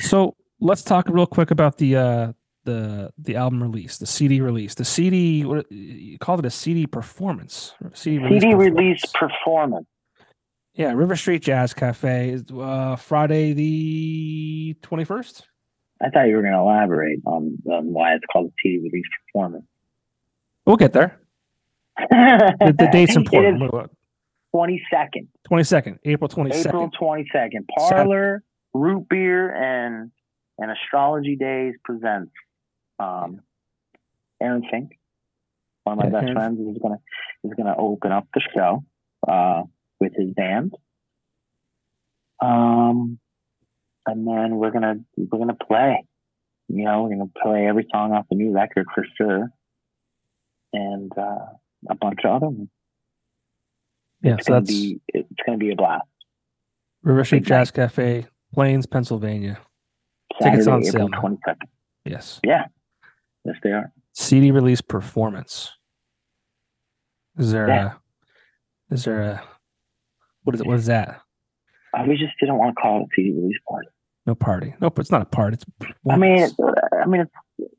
[0.00, 2.32] So let's talk real quick about the uh
[2.64, 5.44] the the album release, the CD release, the CD.
[5.44, 8.42] What you called it a CD performance, CD release.
[8.42, 8.78] CD performance.
[8.80, 9.86] release performance.
[10.74, 15.46] Yeah, River Street Jazz Cafe is uh, Friday the twenty first.
[16.02, 19.04] I thought you were going to elaborate on, on why it's called a CD release
[19.26, 19.64] performance.
[20.66, 21.18] We'll get there.
[22.10, 23.62] The, the date's important.
[24.54, 27.66] 22nd, Twenty second, April twenty April 22nd.
[27.78, 28.42] Parlor,
[28.74, 30.10] Root Beer, and
[30.58, 32.32] and Astrology Days presents
[32.98, 33.40] um,
[34.42, 34.98] Aaron Fink,
[35.84, 36.34] one of my Yeah, best Aaron.
[36.34, 36.98] friends, is gonna
[37.44, 38.84] is gonna open up the show
[39.26, 39.62] uh,
[40.00, 40.74] with his band.
[42.40, 43.18] Um,
[44.12, 46.04] and then we're gonna we're gonna play.
[46.68, 49.50] You know, we're gonna play every song off the new record for sure,
[50.72, 51.46] and uh,
[51.88, 52.68] a bunch of other ones.
[54.22, 56.04] Yeah, It's so gonna that's be it's gonna be a blast.
[57.02, 59.58] River Jazz Cafe, Plains, Pennsylvania.
[60.40, 61.68] Saturday, Tickets on April sale twenty second.
[62.04, 62.66] Yes, Yeah,
[63.44, 63.90] yes they are.
[64.12, 65.72] CD release performance.
[67.38, 67.92] Is there Yeah.
[68.90, 68.94] a?
[68.94, 69.42] Is there a?
[70.44, 70.66] What is it?
[70.66, 71.20] What is that?
[72.06, 73.88] We just didn't want to call it a CD release party.
[74.26, 74.74] No party.
[74.80, 75.54] Nope, it's not a party.
[75.56, 75.64] It's
[76.10, 76.54] I mean, it's,
[77.02, 77.72] I mean, it's,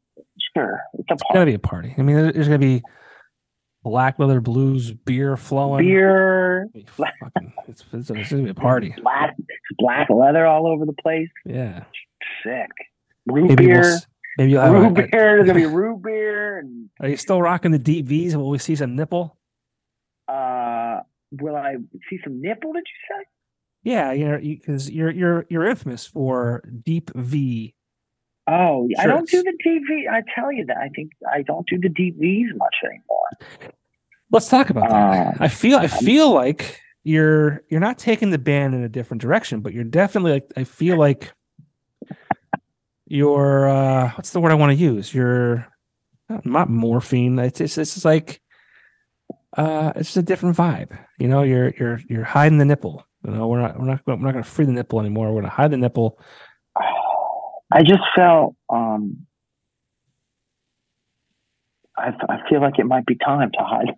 [0.55, 1.93] sure, it's a It's gonna be a party.
[1.97, 2.81] I mean, there- there's gonna be
[3.83, 5.85] black leather blues, beer flowing.
[5.85, 8.93] Beer, fucking- it's, it's, it's gonna be a party.
[9.01, 9.35] black,
[9.77, 11.29] black leather all over the place.
[11.45, 11.83] Yeah.
[12.43, 12.69] Sick.
[13.25, 13.99] Root Maybe we'll, beer,
[14.37, 14.73] maybe you'll have.
[14.73, 15.09] root a- beer.
[15.11, 18.35] There's gonna be root beer, and are you still rocking the deep V's?
[18.35, 19.37] Will we see some nipple?
[20.27, 20.99] uh,
[21.31, 21.75] will I
[22.09, 22.73] see some nipple?
[22.73, 23.25] Did you say?
[23.83, 27.75] Yeah, you know, because you're you're you're infamous for deep V.
[28.47, 30.09] Oh, I don't do the DV.
[30.09, 30.77] I tell you that.
[30.77, 33.71] I think I don't do the DVs much anymore.
[34.31, 35.27] Let's talk about that.
[35.27, 39.21] Um, I feel I feel like you're you're not taking the band in a different
[39.21, 41.33] direction, but you're definitely like I feel like
[43.05, 45.13] you're uh what's the word I want to use?
[45.13, 45.67] You're
[46.29, 47.37] not, not morphine.
[47.39, 48.41] It's just it's just like
[49.55, 50.97] uh it's just a different vibe.
[51.19, 53.05] You know, you're you're you're hiding the nipple.
[53.25, 55.31] You know, we're not we're not we're not gonna free the nipple anymore.
[55.31, 56.19] We're gonna hide the nipple.
[56.75, 59.25] I just felt um
[61.97, 63.93] I, I feel like it might be time to hide.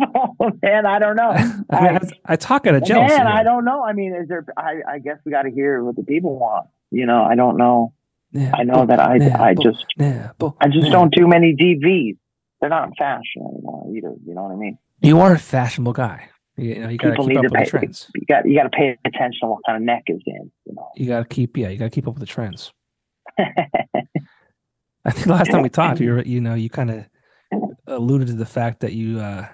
[0.14, 1.30] oh man, I don't know.
[1.30, 2.00] I, mean, I- I,
[2.32, 3.16] I talk out of jealousy.
[3.16, 3.84] man, I don't know.
[3.84, 4.44] I mean, is there?
[4.56, 6.66] I, I guess we got to hear what the people want.
[6.90, 7.92] You know, I don't know.
[8.34, 12.18] I know that I, I Nipple, just, nipple, I just don't do many DVs.
[12.60, 14.14] They're not in fashion anymore either.
[14.26, 14.78] You know what I mean?
[15.00, 16.28] You are a fashionable guy.
[16.58, 17.70] You know, you gotta People keep up to with the pay.
[17.70, 18.10] trends.
[18.14, 20.50] You got, you got to pay attention to what kind of neck is in.
[20.64, 20.88] You know.
[20.96, 22.72] You gotta keep, yeah, you gotta keep up with the trends.
[23.38, 27.04] I think last time we talked, you were, you know, you kind of
[27.86, 29.46] alluded to the fact that you, uh,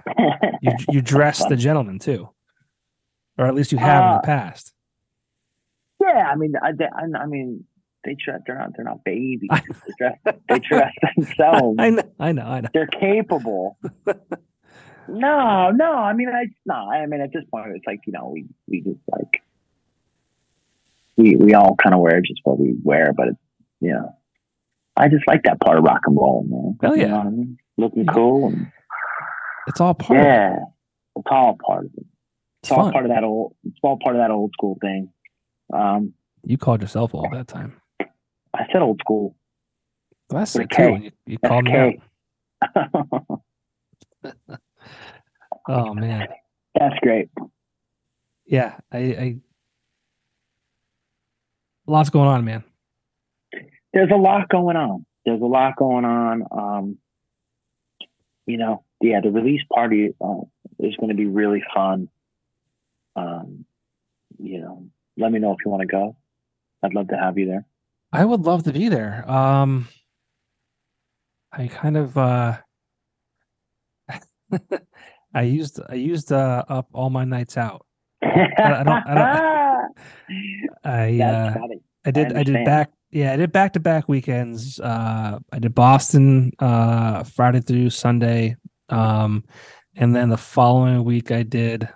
[0.63, 2.29] you, you dress the gentleman too,
[3.39, 4.73] or at least you have in Uh, the past.
[6.01, 7.65] yeah, I mean, I, I, I mean,
[8.05, 8.41] they dress.
[8.47, 8.71] They're not.
[8.77, 9.49] They're not babies.
[9.51, 10.19] They dress.
[10.49, 11.77] They dress themselves.
[11.79, 12.69] I know, I know, I know.
[12.73, 13.77] they're capable.
[15.09, 15.93] No, no.
[15.93, 16.75] I mean, I no.
[16.75, 19.43] I mean, at this point, it's like you know, we we just like
[21.17, 23.39] we we all kind of wear just what we wear, but it's
[23.81, 24.15] you know,
[24.97, 26.79] I just like that part of rock and roll, man.
[26.81, 27.09] Hell You yeah.
[27.09, 27.59] know I mean?
[27.79, 28.71] Looking cool and
[29.67, 30.29] It's all part of it.
[30.29, 30.57] yeah,
[31.17, 32.01] it's all part of it.
[32.01, 32.07] It's
[32.65, 32.93] It's all fun.
[32.93, 33.57] part of that old.
[33.65, 35.09] It's all part of that old school thing.
[35.73, 36.13] Um,
[36.45, 37.81] You called yourself all that time.
[38.55, 39.35] I said old school.
[40.29, 40.97] That's With it too.
[41.03, 42.01] You, you called me
[42.75, 43.41] out.
[45.69, 46.29] Oh man.
[46.79, 47.29] That's great.
[48.47, 49.37] Yeah, I, I
[51.87, 52.65] lots going on, man.
[53.93, 55.07] There's a lot going on.
[55.25, 56.45] There's a lot going on.
[56.51, 56.99] Um,
[58.47, 60.41] you know, yeah, the release party uh,
[60.79, 62.09] is going to be really fun.
[63.15, 63.65] Um,
[64.39, 64.87] you know,
[65.17, 66.17] let me know if you want to go.
[66.83, 67.67] I'd love to have you there.
[68.13, 69.31] I would love to be there.
[69.31, 69.89] Um,
[71.53, 72.59] I kind of uh,
[75.35, 77.87] I used I used uh, up all my nights out.
[78.23, 79.09] I, I don't.
[79.09, 79.97] I don't.
[80.85, 81.55] I uh,
[82.05, 82.33] I did.
[82.33, 82.91] I, I, did back.
[83.11, 84.81] Yeah, I did back to back weekends.
[84.81, 88.57] Uh, I did Boston uh, Friday through Sunday,
[88.89, 89.45] um,
[89.97, 91.89] and then the following week I did.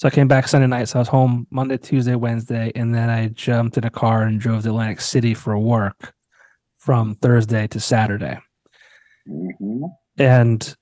[0.00, 0.88] So I came back Sunday night.
[0.88, 4.40] So I was home Monday, Tuesday, Wednesday, and then I jumped in a car and
[4.40, 6.12] drove to Atlantic City for work
[6.76, 8.38] from Thursday to Saturday.
[9.28, 9.84] Mm-hmm.
[10.18, 10.76] And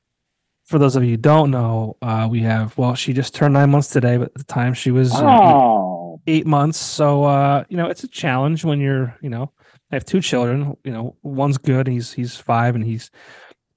[0.70, 3.70] for those of you who don't know, uh, we have well, she just turned nine
[3.70, 6.20] months today, but at the time she was oh.
[6.28, 6.78] eight, eight, months.
[6.78, 9.50] So uh, you know, it's a challenge when you're, you know,
[9.90, 10.76] I have two children.
[10.84, 13.10] You know, one's good, he's he's five, and he's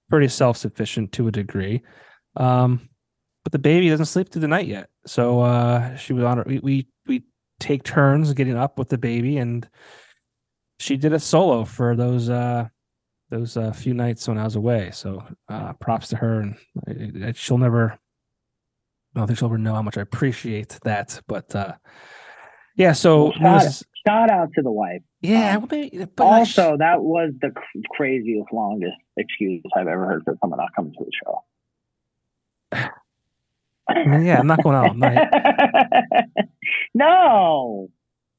[0.08, 1.82] pretty self sufficient to a degree.
[2.38, 2.88] Um,
[3.44, 4.88] but the baby doesn't sleep through the night yet.
[5.08, 6.44] So uh, she was on her.
[6.46, 7.24] We, we we
[7.60, 9.68] take turns getting up with the baby, and
[10.78, 12.68] she did it solo for those uh
[13.34, 14.92] those uh, a few nights when I was away.
[14.94, 16.56] So uh, props to her, and
[16.88, 17.98] I, I, she'll never.
[19.16, 21.74] I don't think she'll ever know how much I appreciate that, but uh,
[22.76, 22.94] yeah.
[22.94, 25.02] So shout, was, shout, out to the wife.
[25.22, 25.58] Yeah.
[25.58, 25.68] Um,
[26.16, 27.52] but also, like, that was the
[27.92, 31.44] craziest, longest excuse I've ever heard for someone not coming to the show.
[33.90, 35.28] I mean, yeah, I'm not going out night.
[36.94, 37.90] no,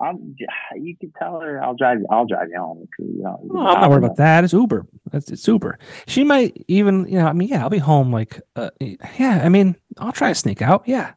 [0.04, 0.36] I'm.
[0.76, 1.98] You can tell her I'll drive.
[2.10, 2.86] I'll drive you home.
[2.98, 4.44] You know, oh, I'm not worried about that.
[4.44, 4.86] It's Uber.
[5.12, 5.78] It's, it's Uber.
[6.06, 7.06] She might even.
[7.08, 7.26] You know.
[7.26, 7.62] I mean, yeah.
[7.62, 8.12] I'll be home.
[8.12, 9.40] Like, uh, yeah.
[9.42, 10.84] I mean, I'll try to sneak out.
[10.86, 11.14] Yeah.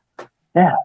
[0.55, 0.75] Yeah.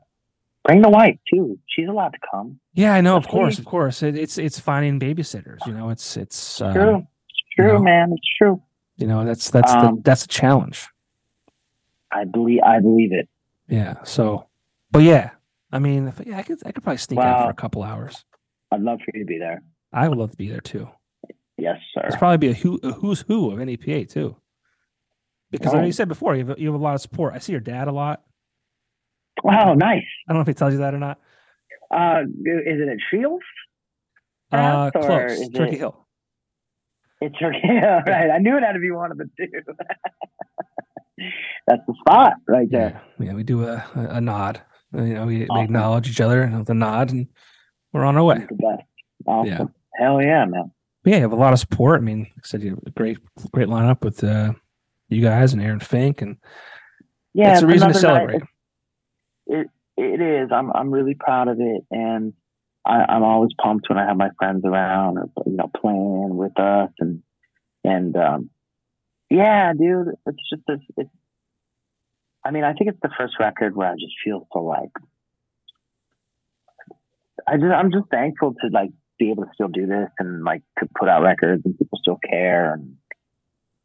[0.65, 1.59] Bring the wife too.
[1.67, 2.61] She's allowed to come.
[2.75, 3.17] Yeah, I know.
[3.17, 4.03] Of course, of course.
[4.03, 5.59] It, it's it's finding babysitters.
[5.67, 6.97] You know, it's it's um, true.
[7.29, 8.13] It's true, know, man.
[8.13, 8.63] It's true.
[8.97, 10.87] You know, that's that's um, the, that's a challenge.
[12.13, 13.29] I believe I believe it.
[13.69, 14.03] Yeah.
[14.05, 14.47] So,
[14.93, 15.31] but yeah,
[15.73, 18.25] I mean, yeah, I could, I could probably sneak out for a couple hours.
[18.71, 19.63] I'd love for you to be there.
[19.93, 20.89] I would love to be there too.
[21.57, 22.03] Yes, sir.
[22.05, 24.37] It's probably be a, who, a who's who of NEPA too.
[25.51, 27.35] Because like you said before, you have, you have a lot of support.
[27.35, 28.23] I see your dad a lot.
[29.45, 30.05] Wow, nice.
[30.29, 31.21] I don't know if he tells you that or not.
[31.91, 33.45] Uh, is it at Shields?
[34.51, 35.49] Uh, close.
[35.51, 36.07] Turkey it, Hill.
[37.21, 38.31] It's Turkey Hill, right?
[38.31, 39.49] I knew it had to be one of the two.
[41.67, 43.03] That's the spot right there.
[43.19, 44.63] Yeah, yeah we do a, a nod.
[44.95, 45.57] You know, we, awesome.
[45.57, 47.27] we acknowledge each other with a nod, and
[47.93, 48.47] we're on our way.
[49.27, 49.47] Awesome.
[49.47, 49.65] Yeah.
[49.99, 50.71] Hell yeah, man.
[51.03, 52.01] But yeah, you have a lot of support.
[52.01, 53.19] I mean, like I said, you have a great,
[53.53, 54.53] great lineup with uh,
[55.09, 56.37] you guys and Aaron Fink, and
[57.35, 58.43] yeah, it's a reason to celebrate.
[59.47, 60.51] It it is.
[60.53, 62.33] I'm I'm really proud of it, and
[62.87, 66.59] I, I'm always pumped when I have my friends around, or, you know, playing with
[66.59, 67.23] us, and
[67.85, 68.51] and um,
[69.31, 71.11] yeah, dude, it's just a, it's
[72.45, 74.91] I mean, I think it's the first record where I just feel so like
[77.47, 80.63] I just I'm just thankful to like be able to still do this and like
[80.79, 82.97] to put out records and people still care and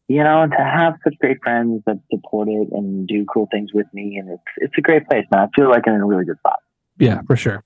[0.08, 3.72] you know, and to have such great friends that support it and do cool things
[3.74, 5.42] with me and it's it's a great place, man.
[5.42, 6.60] I feel like I'm in a really good spot.
[6.98, 7.64] Yeah, for sure.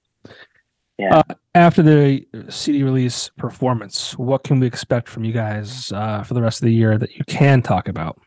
[0.98, 1.18] Yeah.
[1.18, 6.34] Uh, after the CD release performance, what can we expect from you guys uh, for
[6.34, 8.20] the rest of the year that you can talk about?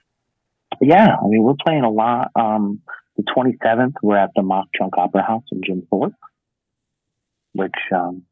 [0.81, 2.31] Yeah, I mean, we're playing a lot.
[2.35, 2.81] Um,
[3.17, 6.15] the 27th, we're at the Mauch Chunk Opera House in Jim Thorpe,
[7.53, 8.23] which um,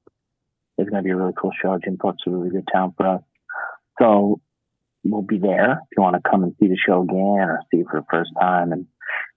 [0.79, 1.79] is going to be a really cool show.
[1.83, 3.23] Jim Thorpe's a really good town for us.
[4.01, 4.41] So
[5.05, 7.81] we'll be there if you want to come and see the show again or see
[7.81, 8.73] it for the first time.
[8.73, 8.87] And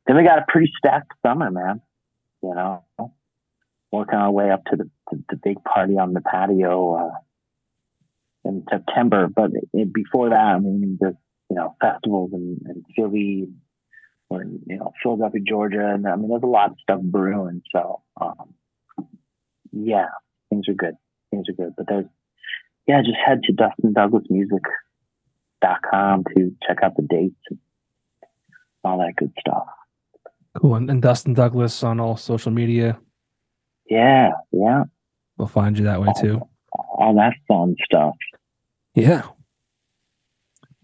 [0.08, 1.82] then we got a pretty stacked summer, man.
[2.42, 2.84] You know,
[3.92, 8.64] working our way up to the, to the big party on the patio uh, in
[8.70, 9.28] September.
[9.28, 11.16] But it, before that, I mean, there's
[11.50, 13.50] you know, festivals in, in Philly
[14.30, 15.92] or in, you know, Philadelphia, Georgia.
[15.94, 17.62] And I mean, there's a lot of stuff brewing.
[17.72, 18.56] So, um,
[19.72, 20.10] yeah,
[20.50, 20.96] things are good.
[21.32, 21.74] Things are good.
[21.78, 22.06] But there's,
[22.88, 27.60] yeah, just head to DustinDouglasMusic.com to check out the dates and
[28.84, 29.68] all that good stuff.
[30.62, 30.76] Cool.
[30.76, 32.98] And, and Dustin Douglas on all social media.
[33.90, 34.84] Yeah, yeah.
[35.38, 36.42] We'll find you that way too.
[36.72, 38.16] All that fun stuff.
[38.94, 39.24] Yeah.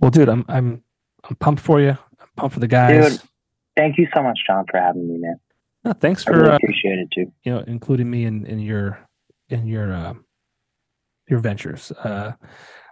[0.02, 0.84] Well, dude, I'm I'm
[1.24, 1.92] I'm pumped for you.
[1.92, 3.18] I'm pumped for the guys.
[3.20, 3.30] Dude,
[3.78, 5.40] thank you so much, John, for having me, man.
[5.86, 7.32] No, thanks for I really uh, appreciate it too.
[7.44, 9.00] You know, including me in in your
[9.50, 10.14] in your uh,
[11.30, 11.92] your ventures.
[11.92, 12.34] Uh,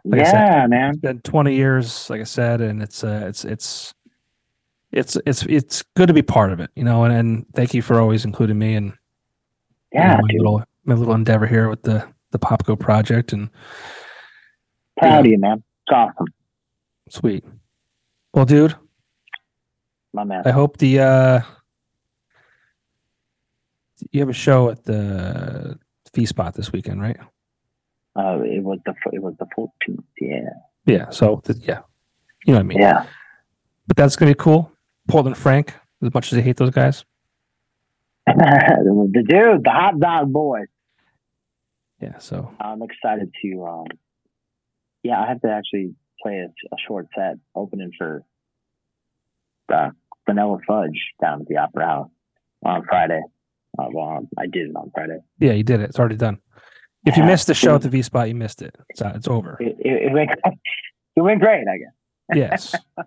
[0.06, 0.90] like yeah, said, man.
[0.92, 3.94] It's been 20 years, like I said, and it's uh, it's it's
[4.92, 7.04] it's it's it's good to be part of it, you know.
[7.04, 8.94] And, and thank you for always including me and
[9.92, 10.40] Yeah, my dude.
[10.40, 13.50] little my little endeavor here with the the Popco project and
[14.98, 15.64] Proud of you, man.
[15.88, 16.28] It's awesome,
[17.10, 17.44] sweet.
[18.34, 18.76] Well, dude,
[20.14, 20.44] my man.
[20.46, 21.42] I hope the uh
[24.12, 25.78] you have a show at the
[26.14, 27.18] V Spot this weekend, right?
[28.16, 30.04] Uh, it was the it was the 14th.
[30.20, 30.50] Yeah,
[30.86, 31.10] Yeah.
[31.10, 31.82] So th- yeah,
[32.46, 32.80] you know what I mean.
[32.80, 33.06] yeah.
[33.88, 34.72] But that's gonna be cool.
[35.08, 37.04] Portland Frank, as much as I hate those guys.
[38.28, 40.62] the dude, the hot dog boy.
[42.02, 42.18] Yeah.
[42.20, 43.66] So I'm excited to.
[43.66, 43.86] Um,
[45.04, 48.24] yeah, I have to actually play a, a short set opening for
[49.74, 49.90] uh,
[50.28, 52.10] Vanilla Fudge down at the Opera House
[52.66, 53.22] on Friday.
[53.78, 55.20] Uh, well, I did it on Friday.
[55.40, 55.90] yeah, you did it.
[55.90, 56.40] It's already done.
[57.06, 58.76] If you missed the show at the V spot, you missed it.
[58.90, 59.56] It's uh, it's over.
[59.60, 60.32] It, it, it went.
[61.16, 62.74] It went great, I guess.
[62.98, 63.06] yes.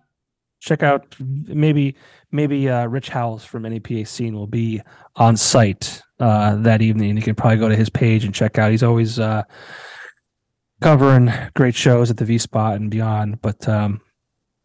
[0.60, 1.94] Check out maybe
[2.30, 4.82] maybe uh, Rich Howells from NEPA scene will be
[5.16, 7.16] on site uh, that evening.
[7.16, 8.70] You can probably go to his page and check out.
[8.70, 9.44] He's always uh,
[10.82, 13.40] covering great shows at the V Spot and beyond.
[13.40, 14.00] But um,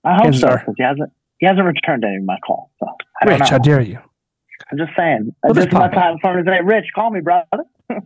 [0.04, 1.12] I hope so are- he hasn't.
[1.40, 2.70] He hasn't returned any of my calls.
[2.80, 2.88] So
[3.22, 4.00] I Rich, how dare you?
[4.72, 5.36] I'm just saying.
[5.44, 7.46] Well, this is my time for him to say, Rich, call me, brother.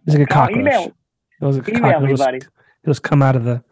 [0.06, 0.60] He's like a cockroach.
[0.60, 0.92] email,
[1.40, 2.02] He was a email cockroach.
[2.02, 2.40] me, He'll just- buddy.
[2.84, 3.64] He'll just come out of the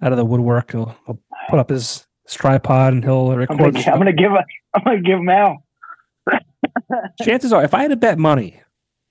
[0.00, 0.72] out of the woodwork.
[0.72, 1.18] He'll, he'll
[1.50, 3.58] put up his, his tripod and he'll I'm record.
[3.74, 3.90] gonna.
[3.90, 4.32] I'm gonna give.
[4.32, 4.44] A,
[4.74, 5.58] I'm gonna give him out.
[7.22, 8.60] chances are, if I had to bet money,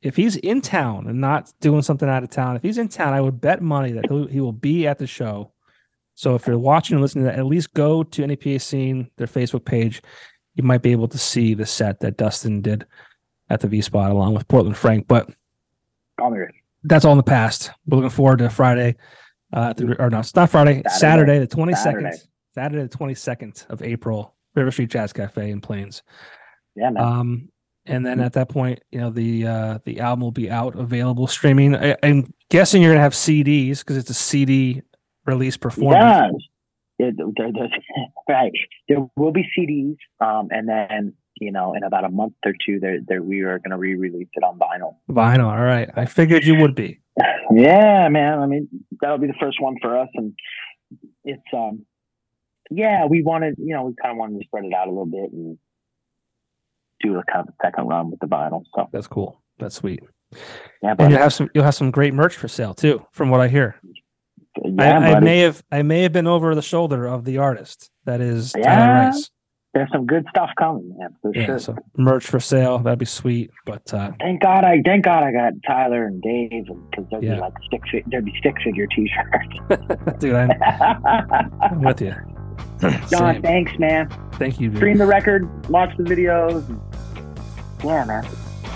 [0.01, 3.13] if he's in town and not doing something out of town, if he's in town,
[3.13, 5.51] I would bet money that he'll, he will be at the show.
[6.15, 9.27] So if you're watching and listening to that, at least go to NEPA Scene, their
[9.27, 10.01] Facebook page.
[10.55, 12.85] You might be able to see the set that Dustin did
[13.49, 15.07] at the V Spot along with Portland Frank.
[15.07, 15.29] But
[16.19, 16.55] Call me, Rich.
[16.83, 17.71] that's all in the past.
[17.87, 18.95] We're looking forward to Friday.
[19.53, 20.81] Uh, or no, it's not Friday.
[20.87, 21.39] Saturday, Saturday.
[21.39, 21.77] the 22nd.
[21.77, 22.17] Saturday.
[22.53, 26.03] Saturday, the 22nd of April, River Street Jazz Cafe in Plains.
[26.75, 27.03] Yeah, man.
[27.03, 27.49] Um,
[27.85, 31.27] and then at that point, you know, the uh, the album will be out, available
[31.27, 31.75] streaming.
[31.75, 34.81] I, I'm guessing you're gonna have CDs because it's a CD
[35.25, 36.43] release performance.
[36.99, 37.07] Yeah.
[37.07, 37.49] It, there,
[38.29, 38.51] right.
[38.87, 42.79] There will be CDs, um, and then you know, in about a month or two,
[42.79, 44.97] there, there we are going to re-release it on vinyl.
[45.09, 45.47] Vinyl.
[45.47, 45.89] All right.
[45.95, 46.99] I figured you would be.
[47.53, 48.39] Yeah, man.
[48.39, 48.69] I mean,
[49.01, 50.33] that'll be the first one for us, and
[51.25, 51.85] it's um,
[52.71, 55.05] yeah, we wanted, you know, we kind of wanted to spread it out a little
[55.05, 55.57] bit and
[57.03, 58.63] do a kind of second run with the vinyl.
[58.75, 59.41] So That's cool.
[59.59, 60.01] That's sweet.
[60.81, 63.29] yeah, And but you'll have some you'll have some great merch for sale too, from
[63.29, 63.75] what I hear.
[64.63, 67.89] yeah, I, I may have I may have been over the shoulder of the artist.
[68.05, 69.29] That is Tyler Rice.
[69.73, 71.59] there's some good stuff coming, man, for Yeah, sure.
[71.59, 72.79] so merch for sale.
[72.79, 73.51] That'd be sweet.
[73.65, 77.35] But uh Thank God I thank God I got Tyler and Dave because there'd Yeah.
[77.35, 80.17] be like stick fi- there'd be stick figure t-shirts.
[80.19, 80.51] dude, I'm,
[81.61, 82.15] I'm with you.
[82.81, 83.41] John, Same.
[83.43, 84.09] thanks, man.
[84.33, 84.77] Thank you, dude.
[84.77, 86.63] Stream the record, watch the videos
[87.83, 88.27] yeah, man.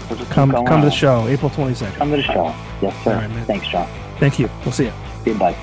[0.10, 1.96] We'll come come to the show, April 22nd.
[1.96, 2.54] Come to the show.
[2.82, 3.28] Yes, sir.
[3.46, 3.88] Thanks, John.
[4.20, 4.50] Thank you.
[4.64, 4.94] We'll see you.
[5.24, 5.56] Goodbye.